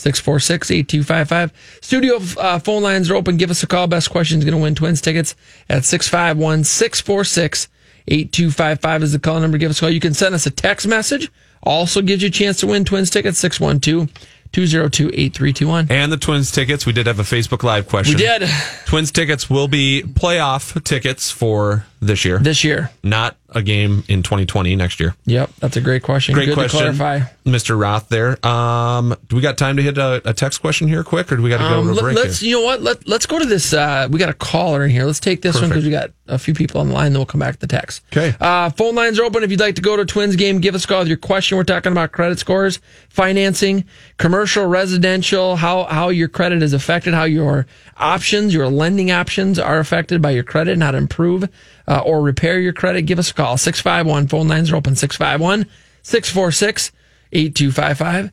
[0.01, 1.79] 646 8255.
[1.81, 3.37] Studio uh, phone lines are open.
[3.37, 3.87] Give us a call.
[3.87, 5.35] Best question is going to win Twins tickets
[5.69, 7.67] at 651 646
[8.07, 9.57] 8255 is the call number.
[9.57, 9.89] Give us a call.
[9.89, 11.31] You can send us a text message.
[11.63, 14.09] Also gives you a chance to win Twins tickets 612
[14.51, 15.87] 202 8321.
[15.89, 18.15] And the Twins tickets, we did have a Facebook Live question.
[18.15, 18.49] We did.
[18.85, 22.39] Twins tickets will be playoff tickets for this year.
[22.39, 22.89] This year.
[23.03, 25.13] Not a game in 2020 next year.
[25.25, 26.33] Yep, that's a great question.
[26.33, 26.79] Great Good question.
[26.79, 27.19] to clarify.
[27.45, 27.77] Mr.
[27.79, 28.43] Roth there.
[28.47, 31.43] Um, do we got time to hit a, a text question here quick or do
[31.43, 32.39] we got to go Um, to a Let's.
[32.39, 32.49] here?
[32.49, 32.81] you know what?
[32.81, 33.73] Let let's go to this.
[33.73, 35.03] Uh, we got a caller in here.
[35.05, 37.11] Let's take this one because we got a few people on the line.
[37.11, 38.03] Then we'll come back to the text.
[38.13, 38.33] Okay.
[38.39, 39.43] Uh, phone lines are open.
[39.43, 41.17] If you'd like to go to a Twins game, give us a call with your
[41.17, 41.57] question.
[41.57, 43.83] We're talking about credit scores, financing,
[44.17, 49.79] commercial, residential, how how your credit is affected, how your options, your lending options are
[49.79, 51.49] affected by your credit, and how to improve
[51.91, 53.01] uh, or repair your credit.
[53.01, 53.57] Give us a call.
[53.57, 54.27] Six five one.
[54.27, 54.95] Phone lines are open.
[54.95, 55.65] 651
[56.03, 56.91] 646
[57.33, 58.31] 8255.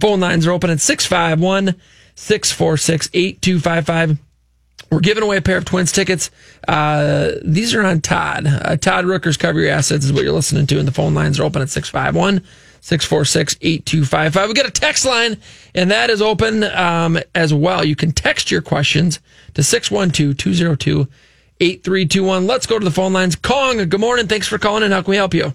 [0.00, 1.74] Phone lines are open at 651
[2.14, 4.18] 646 8255.
[4.90, 6.30] We're giving away a pair of Twins tickets.
[6.68, 8.46] Uh, these are on Todd.
[8.46, 11.40] Uh, Todd Rooker's Cover Your Assets is what you're listening to, and the phone lines
[11.40, 12.44] are open at 651
[12.80, 14.48] 646 8255.
[14.48, 15.36] We got a text line,
[15.74, 17.84] and that is open um, as well.
[17.84, 19.18] You can text your questions
[19.54, 21.08] to 612 202
[21.62, 22.46] 8321.
[22.46, 23.36] Let's go to the phone lines.
[23.36, 24.26] Kong, good morning.
[24.26, 24.90] Thanks for calling in.
[24.90, 25.54] How can we help you?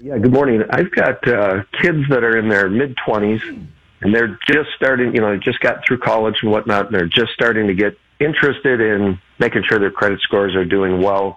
[0.00, 0.62] Yeah, good morning.
[0.70, 3.68] I've got uh, kids that are in their mid 20s
[4.00, 7.32] and they're just starting, you know, just got through college and whatnot, and they're just
[7.32, 11.36] starting to get interested in making sure their credit scores are doing well.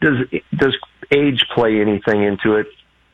[0.00, 0.18] Does
[0.56, 0.76] does
[1.10, 2.66] age play anything into it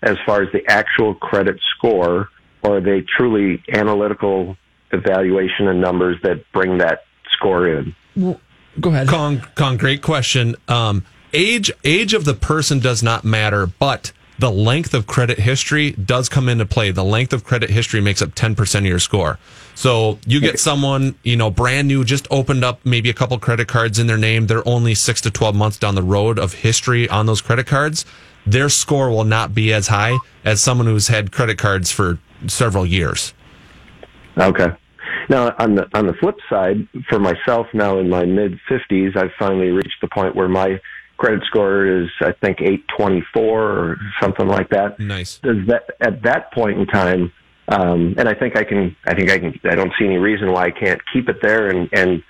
[0.02, 2.28] as far as the actual credit score,
[2.62, 4.56] or are they truly analytical
[4.92, 7.94] evaluation and numbers that bring that score in?
[8.80, 9.08] Go ahead.
[9.08, 10.56] Kong, Kong, great question.
[10.68, 15.92] Um, age age of the person does not matter, but the length of credit history
[15.92, 16.90] does come into play.
[16.90, 19.38] The length of credit history makes up 10% of your score.
[19.74, 23.68] So you get someone, you know, brand new, just opened up maybe a couple credit
[23.68, 24.48] cards in their name.
[24.48, 28.04] They're only six to 12 months down the road of history on those credit cards.
[28.44, 32.84] Their score will not be as high as someone who's had credit cards for several
[32.84, 33.32] years.
[34.36, 34.72] Okay.
[35.28, 39.32] Now, on the on the flip side, for myself now in my mid fifties, I've
[39.38, 40.80] finally reached the point where my
[41.16, 44.98] credit score is, I think, eight twenty four or something like that.
[44.98, 45.38] Nice.
[45.38, 47.32] Does that at that point in time?
[47.68, 48.96] Um, and I think I can.
[49.06, 49.60] I think I can.
[49.64, 51.68] I don't see any reason why I can't keep it there.
[51.68, 52.22] And and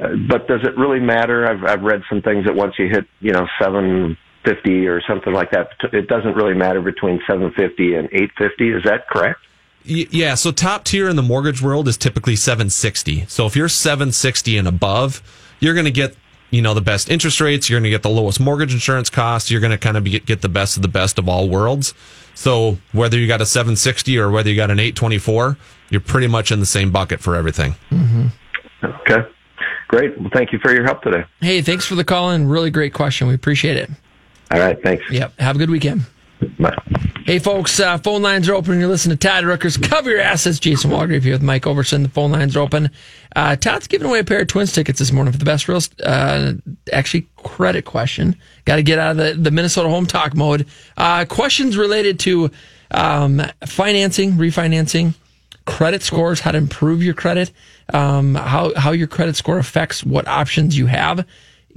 [0.00, 1.46] uh, but does it really matter?
[1.46, 5.32] I've I've read some things that once you hit, you know, seven fifty or something
[5.32, 8.70] like that, it doesn't really matter between seven fifty and eight fifty.
[8.70, 9.40] Is that correct?
[9.84, 13.24] Yeah, so top tier in the mortgage world is typically 760.
[13.28, 15.22] So if you're 760 and above,
[15.58, 16.14] you're going to get,
[16.50, 19.50] you know, the best interest rates, you're going to get the lowest mortgage insurance costs,
[19.50, 21.94] you're going to kind of be, get the best of the best of all worlds.
[22.34, 25.56] So whether you got a 760 or whether you got an 824,
[25.88, 27.74] you're pretty much in the same bucket for everything.
[27.90, 28.26] Mm-hmm.
[28.84, 29.28] Okay.
[29.88, 30.18] Great.
[30.20, 31.24] Well, thank you for your help today.
[31.40, 33.28] Hey, thanks for the call and really great question.
[33.28, 33.90] We appreciate it.
[34.50, 34.80] All right.
[34.82, 35.04] Thanks.
[35.10, 35.38] Yep.
[35.40, 36.02] Have a good weekend.
[36.58, 36.76] Bye.
[37.26, 38.80] Hey, folks, uh, phone lines are open.
[38.80, 40.58] You're listening to Todd Rooker's Cover Your Assets.
[40.58, 42.02] Jason Walgrave here with Mike Overson.
[42.02, 42.90] The phone lines are open.
[43.36, 45.80] Uh, Todd's giving away a pair of Twins tickets this morning for the best real,
[46.02, 46.54] uh,
[46.92, 48.36] actually, credit question.
[48.64, 50.66] Got to get out of the, the Minnesota home talk mode.
[50.96, 52.50] Uh, questions related to
[52.90, 55.14] um, financing, refinancing,
[55.66, 57.52] credit scores, how to improve your credit,
[57.92, 61.26] um, how, how your credit score affects what options you have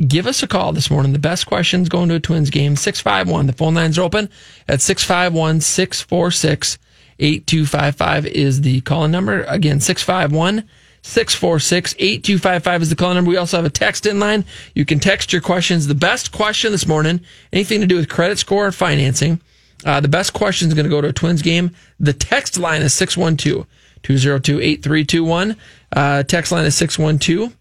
[0.04, 1.13] give us a call this morning.
[1.13, 3.48] The best questions going to a Twins game, 651.
[3.48, 4.30] The phone lines are open
[4.68, 6.78] at 651 646
[7.20, 9.44] 8255 is the call number.
[9.44, 10.68] Again, 651
[11.04, 13.30] 646 8255 is the call number.
[13.30, 14.46] We also have a text in line.
[14.74, 15.88] You can text your questions.
[15.88, 19.42] The best question this morning, anything to do with credit score or financing,
[19.86, 21.72] uh, the best question is going to go to a Twins game.
[22.00, 23.68] The text line is 612
[24.04, 25.58] 202 8321.
[25.92, 27.56] Uh, text line is 612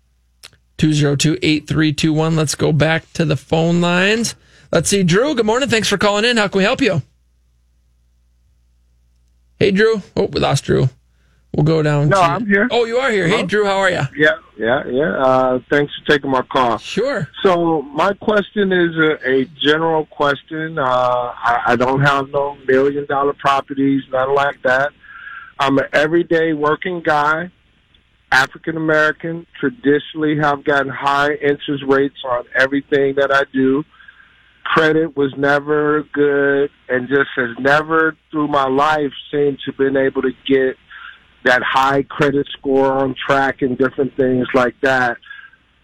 [0.83, 2.35] 202 8321.
[2.35, 4.35] Let's go back to the phone lines.
[4.73, 5.05] Let's see.
[5.05, 5.68] Drew, good morning.
[5.68, 6.38] Thanks for calling in.
[6.38, 7.03] How can we help you?
[9.61, 10.03] Hey, Drew.
[10.16, 10.88] Oh, we lost Drew.
[11.55, 12.09] We'll go down.
[12.09, 12.23] No, to...
[12.23, 12.66] I'm here.
[12.73, 13.29] Oh, you are here.
[13.29, 14.01] Hey, Drew, how are you?
[14.16, 15.23] Yeah, yeah, yeah.
[15.23, 16.79] Uh, thanks for taking my call.
[16.79, 17.29] Sure.
[17.45, 20.81] So my question is a, a general question.
[20.81, 24.90] Uh, I, I don't have no million dollar properties, nothing like that.
[25.61, 27.53] I'm an everyday working guy.
[28.33, 33.85] African American traditionally have gotten high interest rates on everything that I do.
[34.64, 40.23] Credit was never good and just has never through my life seemed to been able
[40.23, 40.77] to get
[41.45, 45.18] that high credit score on track and different things like that.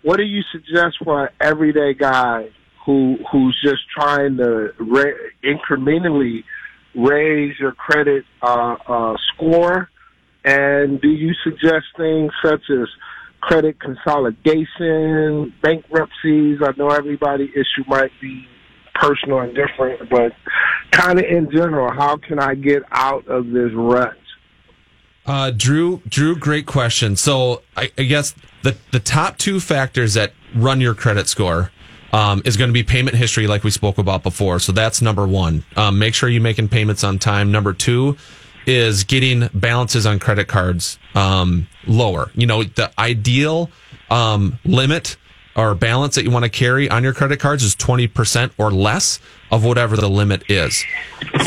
[0.02, 2.48] What do you suggest for an everyday guy
[2.86, 6.44] who who's just trying to ra- incrementally
[6.94, 9.90] raise your credit uh, uh, score?
[10.48, 12.88] And do you suggest things such as
[13.42, 16.60] credit consolidation, bankruptcies?
[16.62, 18.46] I know everybody issue might be
[18.94, 20.32] personal and different, but
[20.90, 24.16] kind of in general, how can I get out of this rut?
[25.26, 27.14] Uh, Drew, Drew, great question.
[27.14, 31.70] So I, I guess the the top two factors that run your credit score
[32.14, 34.60] um, is going to be payment history, like we spoke about before.
[34.60, 35.64] So that's number one.
[35.76, 37.52] Um, make sure you're making payments on time.
[37.52, 38.16] Number two
[38.68, 42.30] is getting balances on credit cards um, lower.
[42.34, 43.70] You know, the ideal
[44.10, 45.16] um, limit
[45.56, 49.18] or balance that you want to carry on your credit cards is 20% or less
[49.50, 50.84] of whatever the limit is.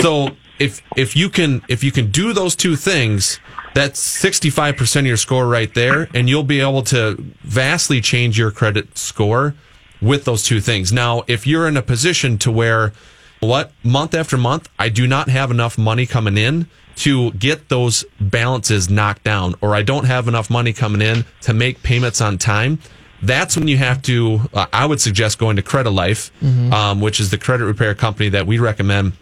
[0.01, 3.39] So if if you can if you can do those two things,
[3.75, 8.51] that's 65% of your score right there and you'll be able to vastly change your
[8.51, 9.53] credit score
[10.01, 10.91] with those two things.
[10.91, 12.93] Now, if you're in a position to where
[13.39, 18.03] what month after month I do not have enough money coming in to get those
[18.19, 22.37] balances knocked down or I don't have enough money coming in to make payments on
[22.37, 22.79] time,
[23.21, 26.71] that's when you have to uh, I would suggest going to Credit Life, Mhm.
[26.73, 29.13] um, which is the credit repair company that we recommend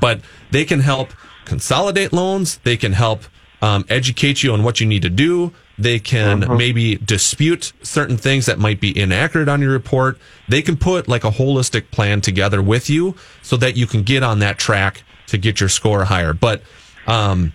[0.00, 1.12] but they can help
[1.46, 2.58] consolidate loans.
[2.62, 3.22] They can help
[3.62, 5.50] um, educate you on what you need to do.
[5.78, 6.58] They can Mhm.
[6.58, 10.18] maybe dispute certain things that might be inaccurate on your report.
[10.48, 14.22] They can put like a holistic plan together with you so that you can get
[14.22, 16.32] on that track to get your score higher.
[16.34, 16.62] But
[17.08, 17.52] um,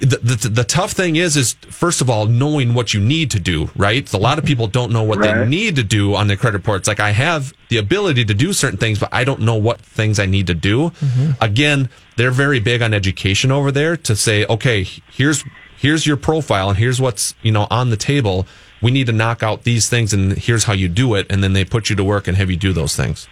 [0.00, 3.40] the, the the tough thing is is first of all knowing what you need to
[3.40, 6.36] do right a lot of people don't know what they need to do on their
[6.36, 9.56] credit reports like i have the ability to do certain things but i don't know
[9.56, 10.92] what things i need to do
[11.40, 15.42] again they're very big on education over there to say okay here's
[15.78, 18.46] here's your profile and here's what's you know on the table.
[18.82, 21.26] We need to knock out these things, and here's how you do it.
[21.30, 23.28] And then they put you to work and have you do those things.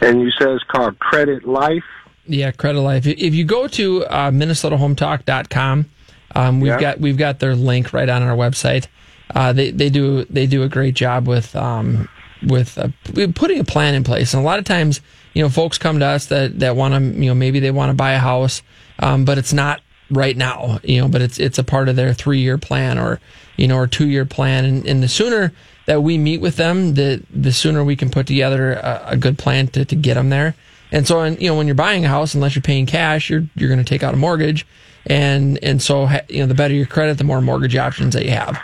[0.00, 1.84] And you said it's called Credit Life.
[2.30, 3.06] Yeah, Credit Life.
[3.06, 5.86] If you go to uh, MinnesotaHometalk.com,
[6.34, 6.80] um, we've Yeah.
[6.80, 8.86] got we've got their link right on our website.
[9.34, 12.08] Uh, they they do they do a great job with um,
[12.46, 12.88] with uh,
[13.34, 14.32] putting a plan in place.
[14.34, 15.00] And a lot of times,
[15.34, 17.90] you know, folks come to us that that want to you know maybe they want
[17.90, 18.62] to buy a house,
[19.00, 20.78] um, but it's not right now.
[20.84, 23.20] You know, but it's it's a part of their three year plan or
[23.56, 24.64] you know or two year plan.
[24.64, 25.52] And, and the sooner
[25.86, 29.36] that we meet with them, the the sooner we can put together a, a good
[29.38, 30.54] plan to, to get them there.
[30.92, 33.44] And so, and, you know, when you're buying a house, unless you're paying cash, you're
[33.54, 34.66] you're going to take out a mortgage,
[35.06, 38.32] and and so you know, the better your credit, the more mortgage options that you
[38.32, 38.58] have.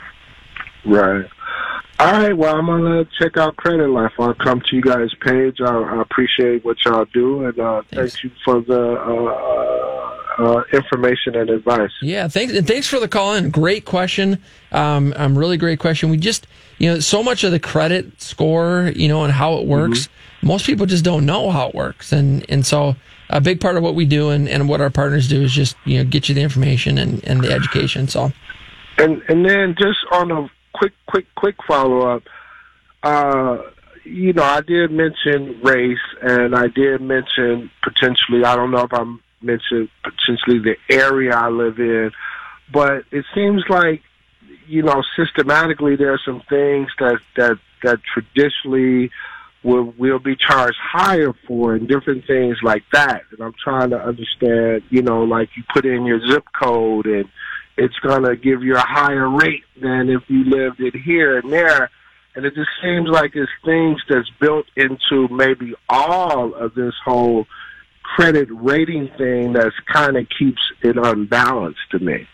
[0.85, 1.27] Right.
[1.99, 2.37] All right.
[2.37, 4.12] Well, I'm gonna check out Credit Life.
[4.18, 5.61] I'll come to you guys' page.
[5.62, 11.37] I, I appreciate what y'all do, and uh, thank you for the uh, uh, information
[11.37, 11.91] and advice.
[12.03, 13.49] Yeah, thanks and thanks for the call in.
[13.49, 14.43] Great question.
[14.72, 16.11] Um, um, really great question.
[16.11, 16.47] We just
[16.79, 20.09] you know so much of the credit score, you know, and how it works.
[20.43, 22.97] Most people just don't know how it works, and and so
[23.31, 25.77] a big part of what we do and, and what our partners do is just
[25.85, 28.09] you know get you the information and, and the education.
[28.09, 28.33] So
[28.99, 32.22] And and then just on a quick, quick, quick follow up.
[33.03, 33.59] Uh,
[34.05, 38.45] you know, I did mention race, and I did mention potentially.
[38.45, 39.05] I don't know if I
[39.43, 42.12] mentioned potentially the area I live in,
[42.72, 44.03] but it seems like
[44.67, 49.11] you know systematically there are some things that that that traditionally
[49.62, 53.23] will will be charged higher for and different things like that.
[53.33, 57.29] And I'm trying to understand, you know, like you put in your zip code and
[57.77, 61.91] it's gonna give you a higher rate than if you lived it here and there.
[62.35, 67.47] And it just seems like it's things that's built into maybe all of this whole
[68.03, 72.29] credit rating thing that's kind of keeps it unbalanced to me.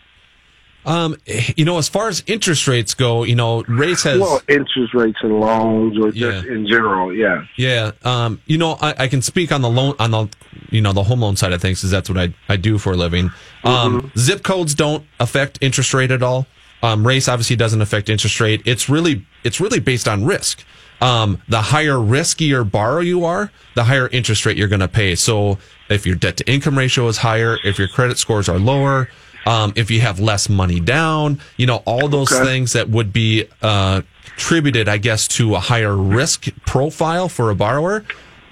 [0.85, 1.15] Um,
[1.55, 5.17] you know, as far as interest rates go, you know, rates has well, interest rates
[5.21, 6.53] and loans, or just Yeah.
[6.53, 7.45] in general, yeah.
[7.55, 10.27] Yeah, um, you know, I, I can speak on the loan on the
[10.69, 12.93] you know the home loan side of things because that's what I I do for
[12.93, 13.31] a living.
[13.63, 16.47] Um, Zip codes don't affect interest rate at all.
[16.81, 18.61] Um, race obviously doesn't affect interest rate.
[18.65, 20.63] It's really it's really based on risk.
[21.01, 25.15] Um, the higher riskier borrower you are, the higher interest rate you're going to pay.
[25.15, 25.57] So
[25.89, 29.09] if your debt to income ratio is higher, if your credit scores are lower,
[29.45, 32.43] um, if you have less money down, you know, all those Okay.
[32.43, 34.01] things that would be uh,
[34.35, 38.05] attributed, I guess, to a higher risk profile for a borrower,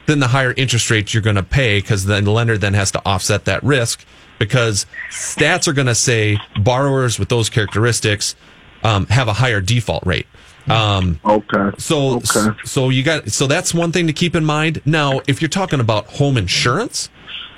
[0.08, 2.92] then the higher interest rates you're going to pay because then the lender then has
[2.92, 4.06] to offset that risk
[4.40, 8.36] because stats are going to say borrowers with those characteristics
[8.84, 10.26] um, have a higher default rate.
[10.68, 11.72] Um, okay.
[11.78, 12.20] So,
[12.66, 14.82] so you got, so that's one thing to keep in mind.
[14.86, 17.10] Now, if you're talking about home insurance,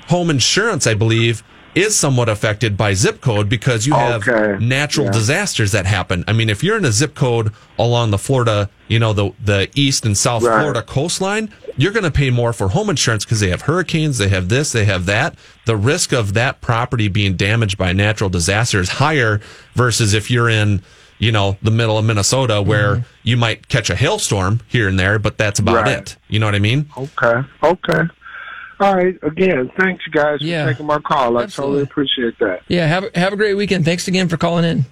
[0.08, 1.42] home insurance, I believe,
[1.74, 4.64] is somewhat affected by zip code because you have Okay.
[4.64, 5.12] natural Yeah.
[5.12, 6.24] disasters that happen.
[6.28, 9.68] I mean, if you're in a zip code along the Florida, you know, the, the
[9.74, 10.58] east and south Right.
[10.60, 14.28] Florida coastline, you're going to pay more for home insurance because they have hurricanes, they
[14.28, 15.34] have this, they have that.
[15.66, 19.40] The risk of that property being damaged by a natural disaster is higher
[19.74, 20.82] versus if you're in,
[21.18, 23.04] you know, the middle of Minnesota where mm-hmm.
[23.24, 25.98] you might catch a hailstorm here and there, but that's about Right.
[25.98, 26.16] it.
[26.28, 26.88] You know what I mean?
[26.96, 27.40] Okay.
[27.62, 28.02] Okay.
[28.80, 29.16] All right.
[29.22, 31.38] Again, thanks you guys for taking my call.
[31.38, 31.52] I Absolutely.
[31.78, 32.62] totally appreciate that.
[32.68, 33.84] yeah, have a- have a great weekend.
[33.84, 34.84] Thanks again for calling in.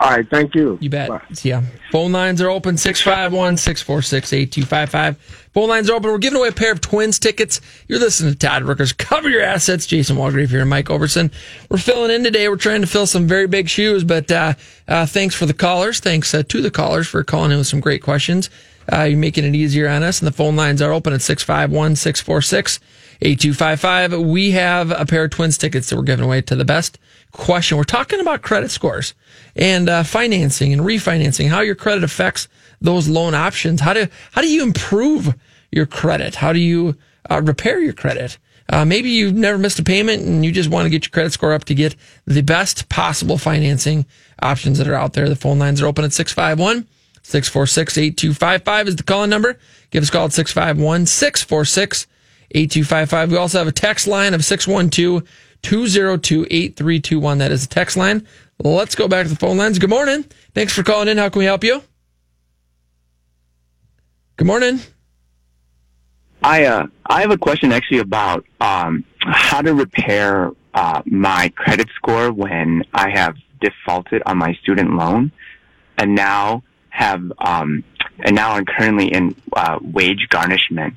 [0.00, 0.24] All right.
[0.30, 0.78] Thank you.
[0.80, 1.10] You bet.
[1.44, 1.62] Yeah.
[1.90, 5.16] Phone lines are open 651 646 8255.
[5.52, 6.10] Phone lines are open.
[6.12, 7.60] We're giving away a pair of twins tickets.
[7.88, 8.96] You're listening to Todd Rookers.
[8.96, 9.86] Cover your assets.
[9.86, 11.32] Jason Walgrave here and Mike Overson.
[11.68, 12.48] We're filling in today.
[12.48, 14.54] We're trying to fill some very big shoes, but uh,
[14.86, 15.98] uh, thanks for the callers.
[15.98, 18.50] Thanks uh, to the callers for calling in with some great questions.
[18.92, 21.96] Uh, you're making it easier on us, and the phone lines are open at 651
[21.96, 22.78] 646
[23.20, 24.20] 8255.
[24.20, 26.98] We have a pair of twins tickets that we're giving away to the best
[27.32, 27.76] question.
[27.76, 29.14] We're talking about credit scores
[29.56, 32.48] and uh, financing and refinancing, how your credit affects
[32.80, 33.80] those loan options.
[33.80, 35.34] How do how do you improve
[35.70, 36.36] your credit?
[36.36, 36.96] How do you
[37.30, 38.38] uh, repair your credit?
[38.70, 41.32] Uh, maybe you've never missed a payment and you just want to get your credit
[41.32, 41.96] score up to get
[42.26, 44.04] the best possible financing
[44.42, 45.28] options that are out there.
[45.28, 46.86] The phone lines are open at 651
[47.22, 49.58] 646 8255 is the calling number.
[49.90, 52.06] Give us a call at 651 646
[52.52, 53.30] 8255.
[53.30, 55.28] We also have a text line of 612
[55.62, 57.38] 202 8321.
[57.38, 58.26] That is a text line.
[58.58, 59.78] Let's go back to the phone lines.
[59.78, 60.24] Good morning.
[60.54, 61.18] Thanks for calling in.
[61.18, 61.82] How can we help you?
[64.36, 64.80] Good morning.
[66.42, 71.88] I uh, I have a question actually about um, how to repair uh, my credit
[71.96, 75.32] score when I have defaulted on my student loan,
[75.96, 77.82] and now have um,
[78.20, 80.94] and now I'm currently in uh, wage garnishment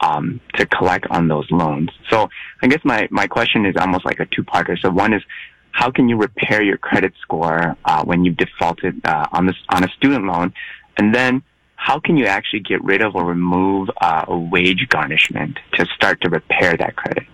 [0.00, 1.90] um, to collect on those loans.
[2.08, 2.28] So
[2.62, 4.78] I guess my my question is almost like a two parter.
[4.80, 5.22] So one is
[5.72, 9.84] how can you repair your credit score uh, when you've defaulted uh, on this on
[9.84, 10.52] a student loan,
[10.96, 11.42] and then
[11.76, 16.20] how can you actually get rid of or remove uh, a wage garnishment to start
[16.20, 17.24] to repair that credit?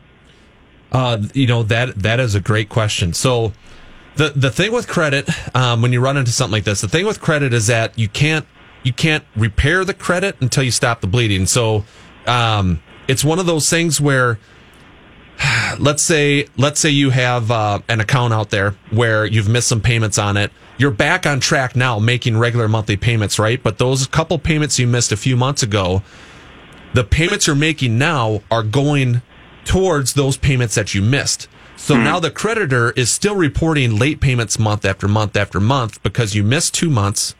[0.92, 3.12] Uh, you know that that is a great question.
[3.12, 3.52] So
[4.16, 7.06] the the thing with credit, um, when you run into something like this, the thing
[7.06, 8.46] with credit is that you can't
[8.82, 11.46] you can't repair the credit until you stop the bleeding.
[11.46, 11.84] So
[12.26, 14.38] um, it's one of those things where
[15.78, 19.80] let's say let's say you have uh, an account out there where you've missed some
[19.80, 20.50] payments on it.
[20.78, 23.62] You're back on track now making regular monthly payments right?
[23.62, 26.02] But those couple payments you missed a few months ago
[26.94, 29.20] the payments you're making now are going
[29.66, 31.46] towards those payments that you missed.
[31.76, 32.04] So Hmm.
[32.04, 36.42] now the creditor is still reporting late payments month after month after month because you
[36.42, 37.34] missed two months.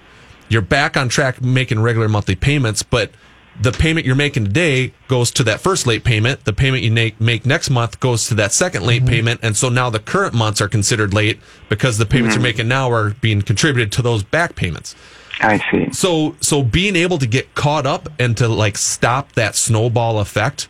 [0.51, 3.11] You're back on track making regular monthly payments, but
[3.61, 6.45] the payment you're making today goes to that first late payment.
[6.45, 9.41] The payment you make, make next month goes to that second late payment.
[9.43, 12.39] And so now the current months are considered late because the payments Mhm.
[12.39, 14.95] you're making now are being contributed to those back payments.
[15.41, 15.89] I see.
[15.93, 20.69] So, so being able to get caught up and to like stop that snowball effect,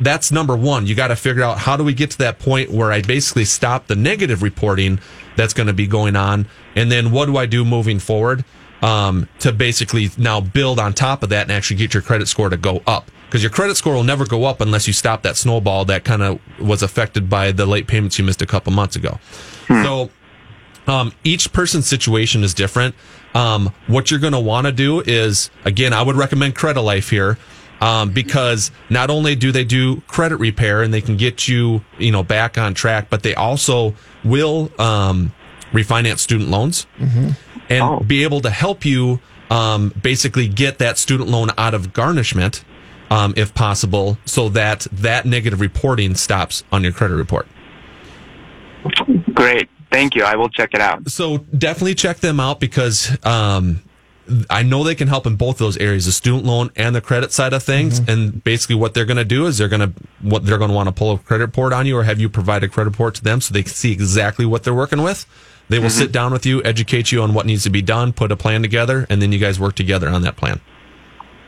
[0.00, 0.86] that's number one.
[0.86, 3.44] You got to figure out how do we get to that point where I basically
[3.44, 4.98] stop the negative reporting
[5.36, 8.44] that's going to be going on, and then what do I do moving forward
[8.84, 12.50] um, to basically now build on top of that and actually get your credit score
[12.50, 15.36] to go up because your credit score will never go up unless you stop that
[15.36, 18.94] snowball that kind of was affected by the late payments you missed a couple months
[18.94, 19.18] ago.
[19.66, 20.10] So
[20.86, 22.94] um, each person's situation is different.
[23.34, 27.10] Um, what you're going to want to do is, again, I would recommend Credit Life
[27.10, 27.38] here.
[27.80, 32.12] Um, because not only do they do credit repair and they can get you, you
[32.12, 35.34] know, back on track, but they also will um,
[35.72, 36.86] refinance student loans
[37.68, 42.64] and be able to help you um, basically get that student loan out of garnishment,
[43.10, 47.46] um, if possible, so that that negative reporting stops on your credit report.
[49.32, 49.68] Great.
[49.90, 50.24] Thank you.
[50.24, 51.08] I will check it out.
[51.10, 53.82] So definitely check them out because um,
[54.50, 57.32] I know they can help in both those areas, the student loan and the credit
[57.32, 58.00] side of things.
[58.08, 60.74] And basically, what they're going to do is they're going to what they're going to
[60.74, 63.14] want to pull a credit report on you, or have you provide a credit report
[63.16, 65.26] to them so they can see exactly what they're working with.
[65.68, 65.92] They will Mhm.
[65.92, 68.62] sit down with you, educate you on what needs to be done, put a plan
[68.62, 70.60] together, and then you guys work together on that plan.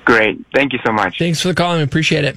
[0.05, 0.39] Great.
[0.55, 1.19] Thank you so much.
[1.19, 1.73] Thanks for the call.
[1.73, 2.37] I appreciate it.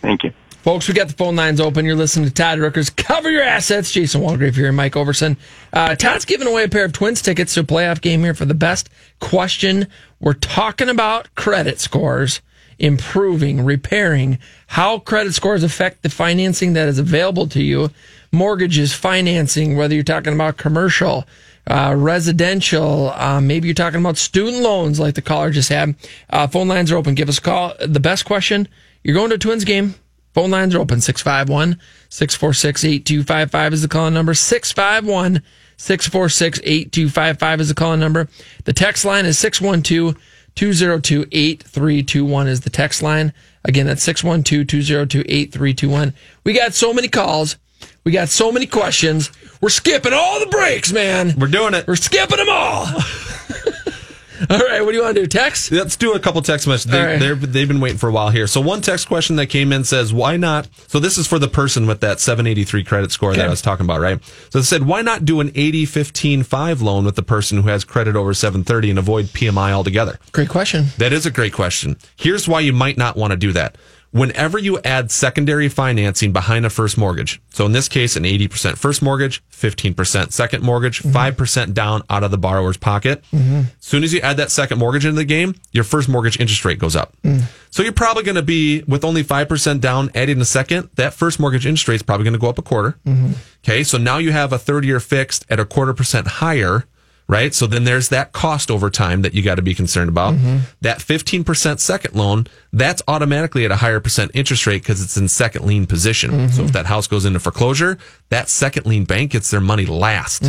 [0.00, 0.32] Thank you.
[0.62, 1.86] Folks, we got the phone lines open.
[1.86, 2.94] You're listening to Todd Rookers.
[2.94, 3.90] Cover your assets.
[3.92, 5.36] Jason Walgrave here and Mike Overson.
[5.72, 8.44] Uh, Todd's giving away a pair of Twins tickets to a playoff game here for
[8.44, 9.86] the best question.
[10.18, 12.40] We're talking about credit scores,
[12.78, 17.90] improving, repairing, how credit scores affect the financing that is available to you,
[18.32, 21.26] mortgages, financing, whether you're talking about commercial,
[21.66, 25.94] uh, residential, uh, maybe you're talking about student loans like the caller just had.
[26.30, 27.14] Uh, phone lines are open.
[27.14, 27.74] Give us a call.
[27.80, 28.68] The best question
[29.02, 29.94] you're going to a Twins game.
[30.34, 34.34] Phone lines are open 651 646 8255 is the calling number.
[34.34, 35.42] 651
[35.76, 38.28] 646 8255 is the calling number.
[38.64, 40.16] The text line is 612
[40.54, 43.32] 202 8321 is the text line.
[43.64, 46.14] Again, that's 612 202 8321.
[46.44, 47.56] We got so many calls.
[48.04, 49.30] We got so many questions.
[49.60, 51.34] We're skipping all the breaks, man.
[51.38, 51.86] We're doing it.
[51.86, 52.86] We're skipping them all.
[54.48, 55.26] all right, what do you want to do?
[55.26, 55.70] Text?
[55.70, 56.90] Let's do a couple text messages.
[56.90, 57.36] They, right.
[57.40, 58.46] They've been waiting for a while here.
[58.46, 61.48] So one text question that came in says, "Why not?" So this is for the
[61.48, 64.18] person with that 783 credit score that I was talking about, right?
[64.50, 67.68] So it said, "Why not do an 80 15 5 loan with the person who
[67.68, 70.86] has credit over 730 and avoid PMI altogether?" Great question.
[70.96, 71.98] That is a great question.
[72.16, 73.76] Here's why you might not want to do that.
[74.12, 78.76] Whenever you add secondary financing behind a first mortgage, so in this case, an 80%
[78.76, 81.42] first mortgage, 15% second mortgage, mm-hmm.
[81.42, 83.22] 5% down out of the borrower's pocket.
[83.32, 83.66] Mhm.
[83.66, 86.64] As soon as you add that second mortgage into the game, your first mortgage interest
[86.64, 87.14] rate goes up.
[87.22, 87.42] Mm.
[87.70, 91.38] So you're probably going to be with only 5% down, adding a second, that first
[91.38, 92.98] mortgage interest rate is probably going to go up a quarter.
[93.06, 93.32] Mm-hmm.
[93.64, 93.84] Okay.
[93.84, 96.84] So now you have a 30 year fixed at a quarter percent higher,
[97.30, 97.54] right?
[97.54, 100.34] So then there's that cost over time that you got to be concerned about.
[100.80, 105.28] That 15% second loan, that's automatically at a higher percent interest rate because it's in
[105.28, 106.48] second lien position.
[106.50, 110.44] So if that house goes into foreclosure, that second lien bank gets their money last.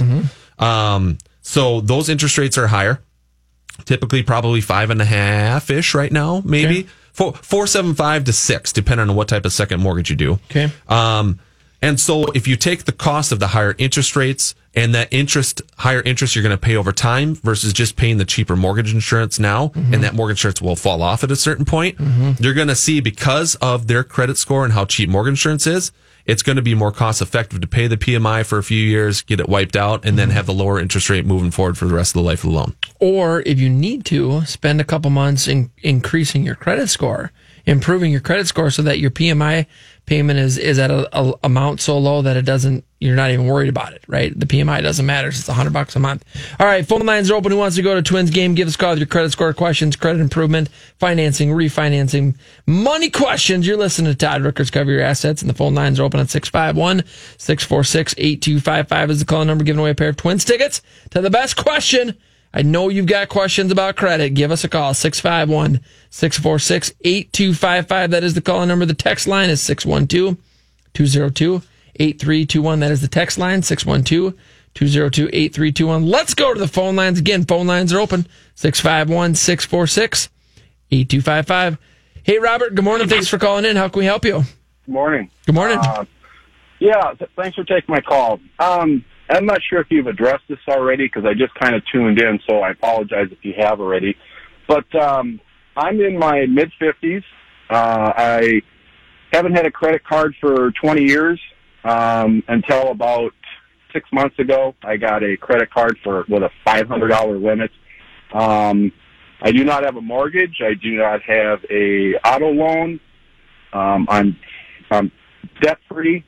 [0.60, 3.02] Um, so those interest rates are higher
[3.86, 8.34] typically probably five and a half ish right now, maybe four four seven five to
[8.34, 10.34] six, depending on what type of second mortgage you do.
[10.50, 10.72] Okay.
[10.88, 11.40] Um,
[11.82, 15.62] and so if you take the cost of the higher interest rates and that interest,
[15.78, 19.40] higher interest you're going to pay over time versus just paying the cheaper mortgage insurance
[19.40, 19.94] now, mm-hmm.
[19.94, 22.32] and that mortgage insurance will fall off at a certain point, mm-hmm.
[22.44, 25.92] you're going to see because of their credit score and how cheap mortgage insurance is,
[26.26, 29.22] it's going to be more cost effective to pay the PMI for a few years,
[29.24, 30.38] get it wiped out, and then mm-hmm.
[30.38, 32.56] have the lower interest rate moving forward for the rest of the life of the
[32.56, 32.76] loan.
[33.00, 37.32] Or if you need to, spend a couple months in increasing your credit score,
[37.66, 39.66] improving your credit score so that your PMI
[40.12, 43.48] payment is, is at a, a amount so low that it doesn't you're not even
[43.48, 44.38] worried about it, right?
[44.38, 45.30] The PMI doesn't matter.
[45.30, 46.26] It's a hundred bucks a month.
[46.60, 47.50] All right, phone lines are open.
[47.50, 48.54] Who wants to go to Twins game?
[48.54, 50.68] Give us a call with your credit score questions, credit improvement,
[51.00, 52.36] financing, refinancing,
[52.68, 53.66] money questions.
[53.66, 56.30] You're listening to Todd Rooker's Cover Your Assets, and the phone lines are open at
[56.30, 57.06] 651
[57.38, 60.82] 646 8255 is the call number giving away a pair of Twins tickets
[61.12, 62.18] to the best question.
[62.54, 64.34] I know you've got questions about credit.
[64.34, 65.80] Give us a call, 651
[66.10, 68.12] 646 8255.
[68.12, 68.86] That is the call number.
[68.86, 70.38] The text line is 612
[70.94, 71.62] 202
[71.96, 72.80] 8321.
[72.80, 74.34] That is the text line, 612
[74.74, 76.06] 202 8321.
[76.08, 77.20] Let's go to the phone lines.
[77.20, 80.30] Again, phone lines are open, 651 646
[80.92, 81.78] 8255.
[82.24, 83.08] Hey, Robert, good morning.
[83.08, 83.78] Thanks for calling in.
[83.78, 84.44] How can we help you?
[84.86, 85.30] Good morning.
[85.46, 85.80] Good morning.
[85.80, 86.06] Uh,
[86.80, 88.40] yeah, th- thanks for taking my call.
[88.60, 92.20] Um, I'm not sure if you've addressed this already because I just kind of tuned
[92.20, 94.16] in, so I apologize if you have already.
[94.68, 95.40] But um,
[95.76, 97.24] I'm in my mid 50s.
[97.70, 98.62] Uh, I
[99.32, 101.40] haven't had a credit card for 20 years
[101.84, 103.32] um, until about
[103.94, 104.76] six months ago.
[104.84, 107.72] I got a credit card for with a $500 limit.
[108.34, 108.92] Um,
[109.42, 110.62] I do not have a mortgage.
[110.62, 113.00] I do not have a auto loan.
[113.74, 114.38] Um, I'm
[114.92, 115.12] I'm
[115.62, 116.24] debt free.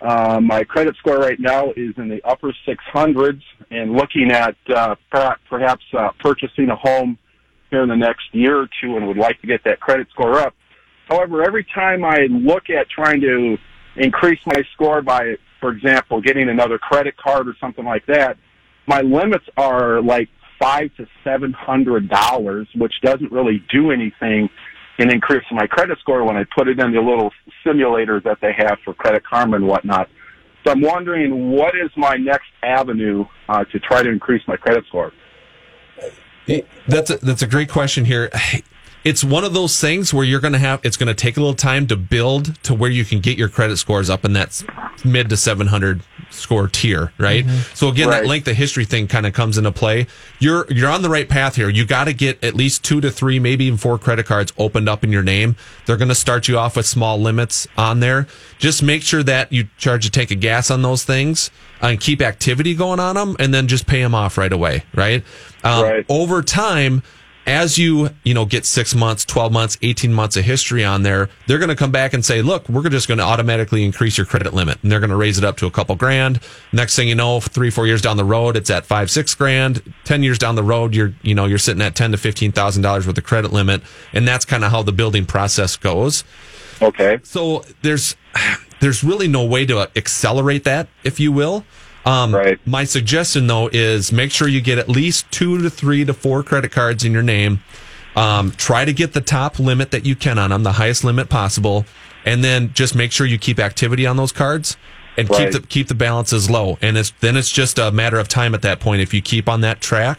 [0.00, 4.94] Uh, my credit score right now is in the upper 600s, and looking at uh,
[5.10, 7.18] per- perhaps uh, purchasing a home
[7.70, 10.38] here in the next year or two, and would like to get that credit score
[10.38, 10.54] up.
[11.08, 13.56] However, every time I look at trying to
[13.96, 18.38] increase my score by, for example, getting another credit card or something like that,
[18.86, 20.28] my limits are like
[20.60, 24.48] five to seven hundred dollars, which doesn't really do anything
[24.98, 27.32] in increase my credit score when I put it in the little
[27.64, 30.08] simulators that they have for Credit Karma and whatnot.
[30.64, 34.84] So I'm wondering what is my next avenue uh, to try to increase my credit
[34.88, 35.12] score.
[36.86, 38.30] That's a, that's a great question here.
[39.02, 41.40] It's one of those things where you're going to have, it's going to take a
[41.40, 44.62] little time to build to where you can get your credit scores up in that
[45.04, 47.44] mid to 700 score tier, right?
[47.46, 47.74] Mm-hmm.
[47.74, 48.20] So again, Right.
[48.22, 50.06] that length of history thing kind of comes into play.
[50.38, 51.70] You're, you're on the right path here.
[51.70, 54.86] You got to get at least two to three, maybe even four credit cards opened
[54.88, 55.56] up in your name.
[55.86, 58.26] They're going to start you off with small limits on there.
[58.58, 62.20] Just make sure that you charge a tank of gas on those things and keep
[62.20, 65.24] activity going on them and then just pay them off right away, right?
[65.64, 67.02] Um, Over time,
[67.46, 71.28] as you you know get six months 12 months 18 months of history on there
[71.46, 74.26] they're going to come back and say look we're just going to automatically increase your
[74.26, 74.78] credit limit.
[74.82, 76.40] And they're going to raise it up to a couple grand.
[76.72, 79.94] Next thing you know three four years down the road it's at five six grand.
[80.04, 82.82] 10 years down the road you're you know you're sitting at 10 to 15 thousand
[82.82, 83.82] dollars worth of credit limit.
[84.12, 86.24] And that's kind of how the building process goes.
[86.82, 87.18] Okay.
[87.22, 88.16] So there's
[88.80, 91.64] there's really no way to accelerate that if you will
[92.04, 92.58] um, right.
[92.66, 96.42] My suggestion though is make sure you get at least two to three to four
[96.42, 97.62] credit cards in your name.
[98.16, 101.28] Um, try to get the top limit that you can on them, the highest limit
[101.28, 101.84] possible,
[102.24, 104.76] and then just make sure you keep activity on those cards
[105.16, 105.52] and Right.
[105.52, 106.76] keep the keep the balances low.
[106.82, 109.00] And it's then it's just a matter of time at that point.
[109.00, 110.18] If you keep on that track,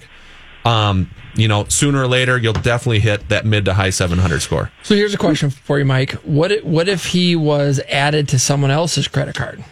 [0.64, 4.42] um, you know, sooner or later you'll definitely hit that mid to high seven hundred
[4.42, 4.72] score.
[4.84, 6.14] So here's a question for you, Mike.
[6.24, 9.64] What if, what if he was added to someone else's credit card?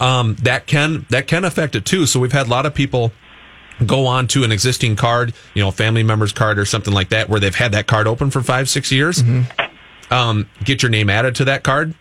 [0.00, 2.06] Um, that can that can affect it too.
[2.06, 3.12] So we've had a lot of people
[3.86, 7.28] go on to an existing card, you know, family member's card or something like that,
[7.28, 9.22] where they've had that card open for five, six years.
[10.10, 11.94] Um, get your name added to that card.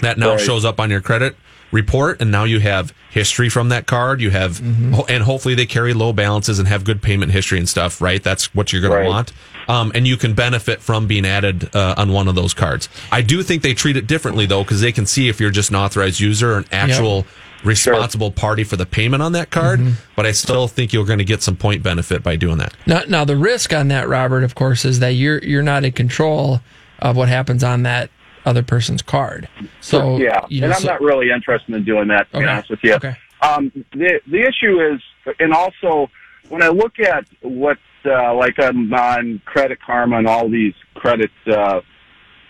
[0.00, 0.40] That now Right.
[0.40, 1.36] shows up on your credit
[1.72, 4.20] report, and now you have history from that card.
[4.20, 4.60] You have,
[4.94, 8.00] ho- and hopefully they carry low balances and have good payment history and stuff.
[8.00, 8.22] Right?
[8.22, 9.02] That's what you're going Right.
[9.04, 9.32] to want.
[9.68, 12.88] Um, and you can benefit from being added uh, on one of those cards.
[13.12, 15.68] I do think they treat it differently though, because they can see if you're just
[15.70, 17.26] an authorized user or an actual
[17.64, 19.80] responsible party for the payment on that card.
[20.16, 22.74] But I still think you're going to get some point benefit by doing that.
[22.86, 25.92] Now, now the risk on that, Robert, of course, is that you're you're not in
[25.92, 26.60] control
[27.00, 28.10] of what happens on that
[28.46, 29.48] other person's card.
[29.80, 32.30] So yeah, you know, and I'm so- not really interested in doing that.
[32.32, 33.14] To be honest with you, Okay.
[33.42, 35.00] um, the the issue is,
[35.38, 36.10] and also
[36.48, 41.30] when I look at what uh, like on, on Credit Karma and all these credit
[41.46, 41.80] uh,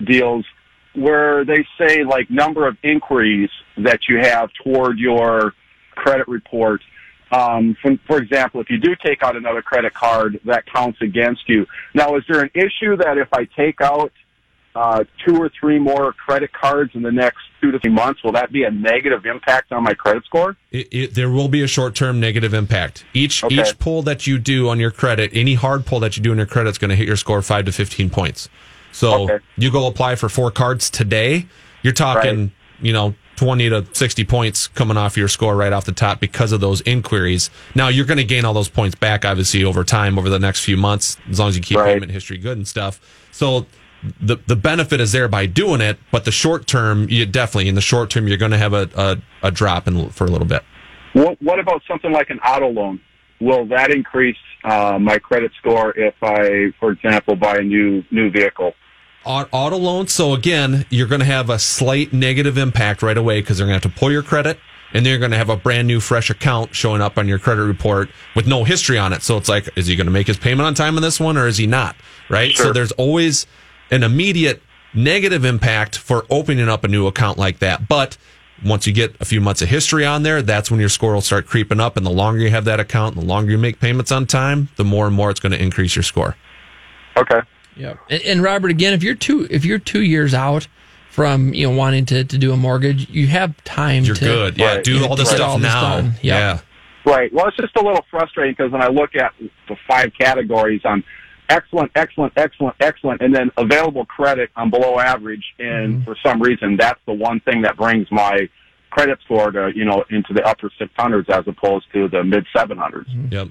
[0.05, 0.45] deals,
[0.95, 5.53] where they say like number of inquiries that you have toward your
[5.93, 6.81] credit report.
[7.31, 11.49] Um, for, for example, if you do take out another credit card, that counts against
[11.49, 11.67] you.
[11.95, 14.13] Now, is there an issue that if I take out
[14.79, 18.33] uh, two or three more credit cards in the next two to three months, will
[18.33, 20.57] that be a negative impact on my credit score?
[20.70, 23.05] It, it, there will be a short term negative impact.
[23.12, 23.55] Each Okay.
[23.57, 26.37] each pull that you do on your credit, any hard pull that you do on
[26.37, 28.49] your credit is going to hit your score five to fifteen points.
[28.93, 29.39] So Okay.
[29.57, 31.47] you go apply for four cards today,
[31.83, 35.93] you're talking, you know, twenty to sixty points coming off your score right off the
[35.93, 37.51] top because of those inquiries.
[37.74, 40.64] Now you're going to gain all those points back, obviously, over time over the next
[40.64, 41.95] few months, as long as you keep Right.
[41.95, 43.01] payment history good and stuff.
[43.31, 43.66] So
[44.21, 47.75] the the benefit is there by doing it, but the short term, you definitely in
[47.75, 50.47] the short term, you're going to have a, a, a drop in for a little
[50.47, 50.63] bit.
[51.15, 53.01] What, what about something like an auto loan?
[53.41, 58.31] Will that increase uh, my credit score if I, for example, buy a new new
[58.31, 58.75] vehicle?
[59.25, 60.13] Auto loans.
[60.13, 63.79] So again, you're going to have a slight negative impact right away because they're going
[63.79, 64.59] to have to pull your credit,
[64.93, 67.39] and then you're going to have a brand new fresh account showing up on your
[67.39, 69.23] credit report with no history on it.
[69.23, 71.37] So it's like, is he going to make his payment on time on this one,
[71.37, 71.95] or is he not?
[72.31, 72.57] Right.
[72.57, 73.47] So there's always
[73.91, 74.62] an immediate
[74.95, 78.16] negative impact for opening up a new account like that, but
[78.64, 81.20] once you get a few months of history on there, that's when your score will
[81.20, 81.97] start creeping up.
[81.97, 84.68] And the longer you have that account, and the longer you make payments on time,
[84.76, 86.36] the more and more it's going to increase your score.
[87.16, 87.41] Okay.
[87.76, 87.95] Yeah.
[88.11, 90.66] And, and Robert, again, if you're two if you're two years out
[91.11, 94.05] from you know wanting to, to do a mortgage, you have time.
[94.05, 94.59] You're to, good.
[94.59, 96.01] Yeah, do all to the get stuff all now.
[96.01, 96.14] done.
[96.22, 96.61] Yeah.
[97.05, 97.32] Right.
[97.32, 99.32] Well, it's just a little frustrating because when I look at
[99.68, 101.05] the five categories, I'm
[101.49, 105.45] excellent, excellent, excellent, excellent, and then available credit, I'm below average.
[105.59, 106.05] And mm-hmm.
[106.05, 108.49] for some reason, that's the one thing that brings my
[108.91, 113.09] credit score to you know into the upper 600s as opposed to the mid 700s.
[113.09, 113.33] Mm-hmm.
[113.33, 113.49] Yep.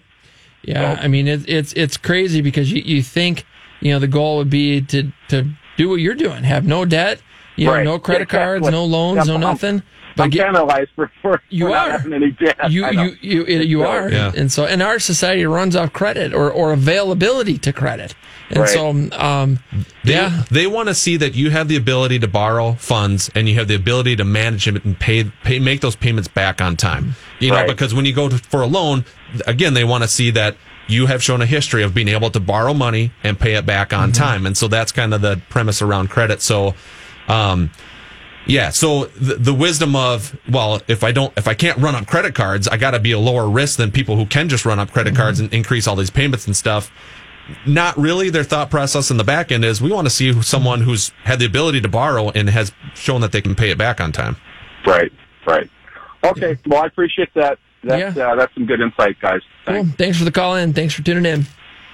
[0.63, 3.45] Yeah, I mean it, it's it's crazy because you, you think
[3.79, 7.21] you know the goal would be to to do what you're doing, have no debt,
[7.55, 7.83] you know, Right.
[7.85, 9.83] no credit cards, no loans, no I'm-
[10.17, 10.41] nothing.
[10.41, 11.91] I'm penalized for, for, You for not are.
[11.91, 12.71] having any debt.
[12.71, 14.31] you I you you you are, Yeah.
[14.35, 18.15] and so and our society runs off credit or or availability to credit,
[18.49, 18.69] and Right.
[18.69, 19.59] so um
[20.03, 23.47] They, yeah They want to see that you have the ability to borrow funds and
[23.49, 26.75] you have the ability to manage it and pay, pay make those payments back on
[26.77, 27.15] time.
[27.39, 27.67] You know, Right.
[27.67, 29.05] because when you go to, for a loan,
[29.45, 30.55] again, they want to see that
[30.87, 33.91] you have shown a history of being able to borrow money and pay it back
[33.91, 34.45] on time.
[34.45, 36.41] And so that's kind of the premise around credit.
[36.41, 36.75] So,
[37.27, 37.69] um,
[38.47, 38.69] yeah.
[38.69, 42.35] So the, the wisdom of, well, if I don't, if I can't run up credit
[42.35, 44.91] cards, I got to be a lower risk than people who can just run up
[44.91, 46.91] credit cards and increase all these payments and stuff.
[47.65, 48.29] Not really.
[48.29, 51.39] Their thought process in the back end is we want to see someone who's had
[51.39, 54.35] the ability to borrow and has shown that they can pay it back on time.
[54.85, 55.11] Right.
[55.45, 55.69] Right.
[56.23, 56.57] Okay.
[56.65, 57.57] Well, I appreciate that.
[57.83, 59.41] That's uh, that's some good insight, guys.
[59.65, 59.85] cool.
[59.97, 60.73] Thanks for the call in.
[60.73, 61.45] Thanks for tuning in.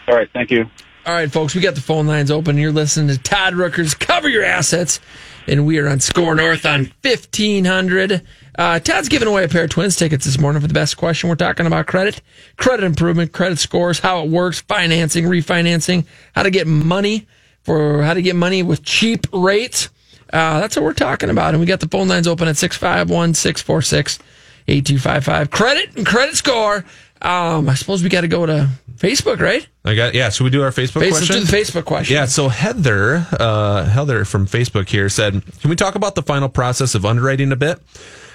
[0.07, 0.29] All right.
[0.33, 0.69] Thank you.
[1.05, 2.57] All right, folks, we got the phone lines open.
[2.57, 5.01] You're listening to Todd Rooker's Cover Your Assets,
[5.47, 8.21] and we are on SKOR North on 1500.
[8.57, 11.29] Uh, Todd's giving away a pair of Twins tickets this morning for the best question.
[11.29, 12.21] We're talking about credit,
[12.57, 17.27] credit improvement, credit scores, how it works, financing, refinancing, how to get money
[17.63, 19.89] for how to get money with cheap rates.
[20.31, 21.53] Uh, that's what we're talking about.
[21.53, 24.19] And we got the phone lines open at 651 646
[24.67, 25.49] 8255.
[25.51, 26.85] Credit and credit score.
[27.23, 29.65] Um, I suppose we got to go to Facebook, right?
[29.85, 30.29] I got yeah.
[30.29, 31.35] Should we do our Facebook Face- let's question?
[31.37, 32.13] do the Facebook question.
[32.15, 32.25] Yeah.
[32.25, 36.95] So Heather, uh, Heather from Facebook here said, "Can we talk about the final process
[36.95, 37.79] of underwriting a bit?"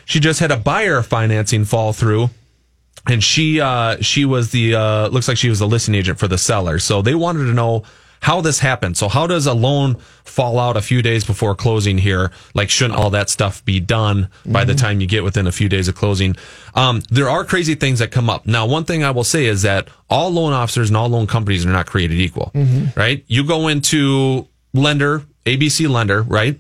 [0.07, 2.31] She just had a buyer financing fall through,
[3.07, 6.29] and she uh, she was the uh, looks like she was the listing agent for
[6.29, 6.79] the seller.
[6.79, 7.83] So they wanted to know
[8.21, 8.97] how this happened.
[8.97, 12.31] So how does a loan fall out a few days before closing here?
[12.55, 15.69] Like, shouldn't all that stuff be done by the time you get within a few
[15.69, 16.37] days of closing?
[16.75, 18.47] Um, there are crazy things that come up.
[18.47, 21.65] Now, one thing I will say is that all loan officers and all loan companies
[21.65, 22.51] are not created equal,
[22.97, 23.25] right?
[23.27, 26.59] You go into lender, ABC lender, right?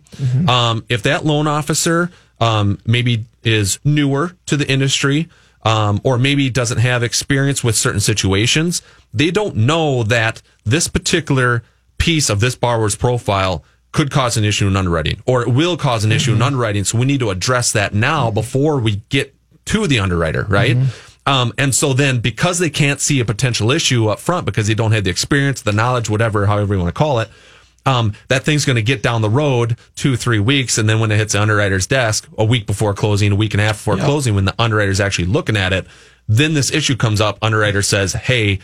[0.48, 5.28] Um, if that loan officer, um, maybe is newer to the industry,
[5.62, 8.80] um, or maybe doesn't have experience with certain situations,
[9.12, 10.40] they don't know that
[10.70, 11.62] this particular
[11.98, 16.04] piece of this borrower's profile could cause an issue in underwriting or it will cause
[16.04, 16.84] an issue in underwriting.
[16.84, 19.34] So we need to address that now before we get
[19.66, 20.76] to the underwriter, right?
[21.26, 24.74] Um, and so then because they can't see a potential issue up front because they
[24.74, 27.28] don't have the experience, the knowledge, whatever, however you want to call it,
[27.86, 30.76] um, that thing's going to get down the road two, three weeks.
[30.78, 33.60] And then when it hits the underwriter's desk a week before closing, a week and
[33.60, 34.04] a half before Yep.
[34.04, 35.86] closing, when the underwriter's actually looking at it,
[36.28, 37.38] then this issue comes up.
[37.40, 38.58] Underwriter says, Hey,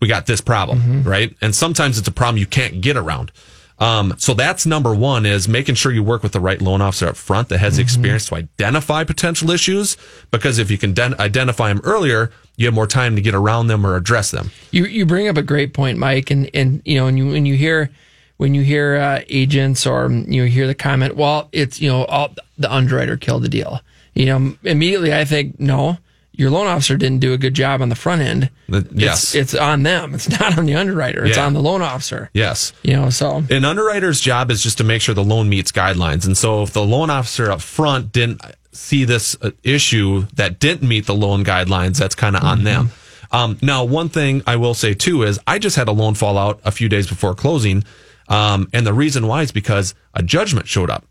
[0.00, 1.36] we got this problem, right?
[1.40, 3.32] And sometimes it's a problem you can't get around.
[3.80, 7.08] Um, so that's number one is making sure you work with the right loan officer
[7.08, 9.96] up front that has the experience to identify potential issues.
[10.30, 13.68] Because if you can den- identify them earlier, you have more time to get around
[13.68, 14.50] them or address them.
[14.70, 17.46] You you bring up a great point, Mike, and and you know when you when
[17.46, 17.90] you hear
[18.36, 22.34] when you hear uh, agents or you hear the comment, well, it's you know all,
[22.58, 23.80] the underwriter killed the deal.
[24.12, 25.96] You know, immediately I think no,
[26.40, 28.50] your loan officer didn't do a good job on the front end.
[28.68, 29.34] The- yes.
[29.34, 30.14] it's, it's on them.
[30.14, 31.24] It's not on the underwriter.
[31.26, 31.46] It's Yeah.
[31.46, 32.30] on the loan officer.
[32.32, 32.72] Yes.
[32.82, 36.24] You know, so An underwriter's job is just to make sure the loan meets guidelines.
[36.26, 38.40] And so if the loan officer up front didn't
[38.72, 42.90] see this uh, issue that didn't meet the loan guidelines, that's kind of on them.
[43.32, 46.36] Um, now, one thing I will say too is I just had a loan fall
[46.38, 47.84] out a few days before closing.
[48.28, 51.04] Um, and the reason why is because a judgment showed up,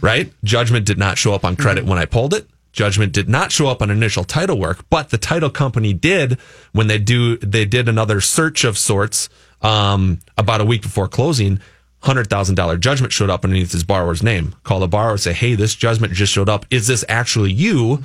[0.00, 0.32] right?
[0.42, 2.46] Judgment did not show up on credit when I pulled it.
[2.74, 6.38] Judgment did not show up on initial title work, but the title company did
[6.72, 9.28] when they do, they did another search of sorts,
[9.62, 11.60] um, about a week before closing.
[12.00, 14.54] hundred thousand dollar judgment showed up underneath his borrower's name.
[14.64, 16.66] Call the borrower, say, "Hey, this judgment just showed up.
[16.70, 18.02] Is this actually you?"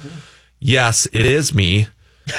[0.60, 1.88] Yes, it is me.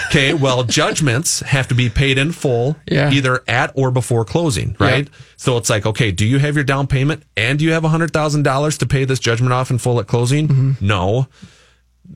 [0.06, 3.10] Okay, well, judgments have to be paid in full, Yeah.
[3.10, 5.08] either at or before closing, right?
[5.36, 8.12] So it's like, okay, do you have your down payment and do you have hundred
[8.12, 10.76] thousand dollars to pay this judgment off in full at closing?
[10.80, 11.26] No,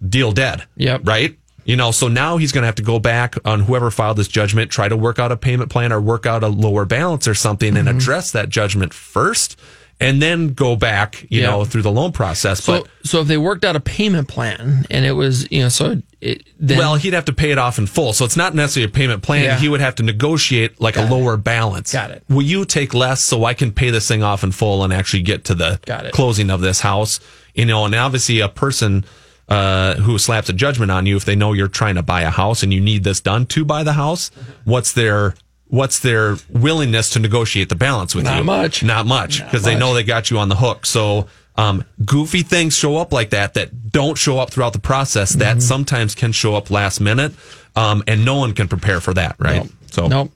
[0.09, 0.65] deal dead.
[0.77, 1.03] Yep.
[1.05, 1.39] Right.
[1.65, 4.29] You know, so now he's going to have to go back on whoever filed this
[4.29, 7.35] judgment, try to work out a payment plan or work out a lower balance or
[7.35, 7.97] something and mm-hmm.
[7.97, 9.59] address that judgment first
[10.01, 11.51] and then go back, you Yeah.
[11.51, 12.63] know, through the loan process.
[12.65, 15.69] So, but so if they worked out a payment plan and it was, you know,
[15.69, 18.13] so it, then, well, he'd have to pay it off in full.
[18.13, 19.45] So it's not necessarily a payment plan.
[19.45, 19.59] Yeah.
[19.59, 21.93] He would have to negotiate like a lower balance.
[21.93, 22.25] Got it.
[22.29, 25.23] Will you take less so I can pay this thing off in full and actually
[25.23, 26.13] get to the Got it.
[26.13, 27.21] closing of this house?
[27.55, 29.05] You know, and obviously a person
[29.49, 32.31] uh, who slaps a judgment on you if they know you're trying to buy a
[32.31, 34.31] house and you need this done to buy the house,
[34.65, 35.35] what's their
[35.69, 38.31] what's their willingness to negotiate the balance with you?
[38.31, 38.45] Not you?
[38.45, 38.83] much.
[38.83, 40.87] Not much because they know they got you on the hook.
[40.87, 41.27] So
[41.57, 45.41] um, goofy things show up like that that don't show up throughout the process Mm-hmm.
[45.41, 47.33] that sometimes can show up last minute,
[47.77, 49.69] um, and no one can prepare for that, right?
[49.91, 50.33] So Nope.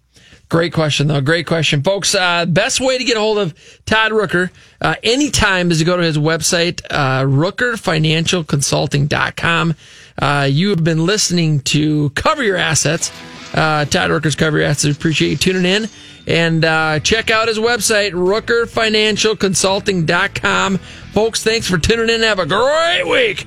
[0.49, 1.21] Great question, though.
[1.21, 2.15] Great question, folks.
[2.15, 3.53] Uh, best way to get a hold of
[3.85, 4.49] Todd Rooker
[4.81, 9.75] uh, anytime is to go to his website, uh, rookerfinancialconsulting.com.
[10.21, 13.13] Uh, you have been listening to Cover Your Assets.
[13.53, 14.97] Uh, Todd Rooker's Cover Your Assets.
[14.97, 15.87] Appreciate you tuning in.
[16.27, 20.79] And uh, check out his website, rookerfinancialconsulting.com.
[20.79, 22.23] Folks, thanks for tuning in.
[22.23, 23.47] Have a great week.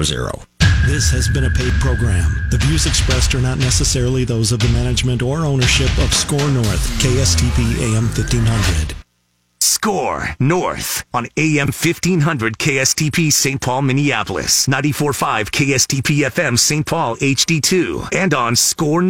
[0.85, 2.43] This has been a paid program.
[2.49, 6.89] The views expressed are not necessarily those of the management or ownership of SKOR North,
[6.99, 8.95] KSTP AM 1500.
[9.59, 13.61] SKOR North on AM 1500 KSTP St.
[13.61, 16.85] Paul, Minneapolis, 94.5 KSTP FM St.
[16.85, 19.09] Paul HD2, and on SKOR North.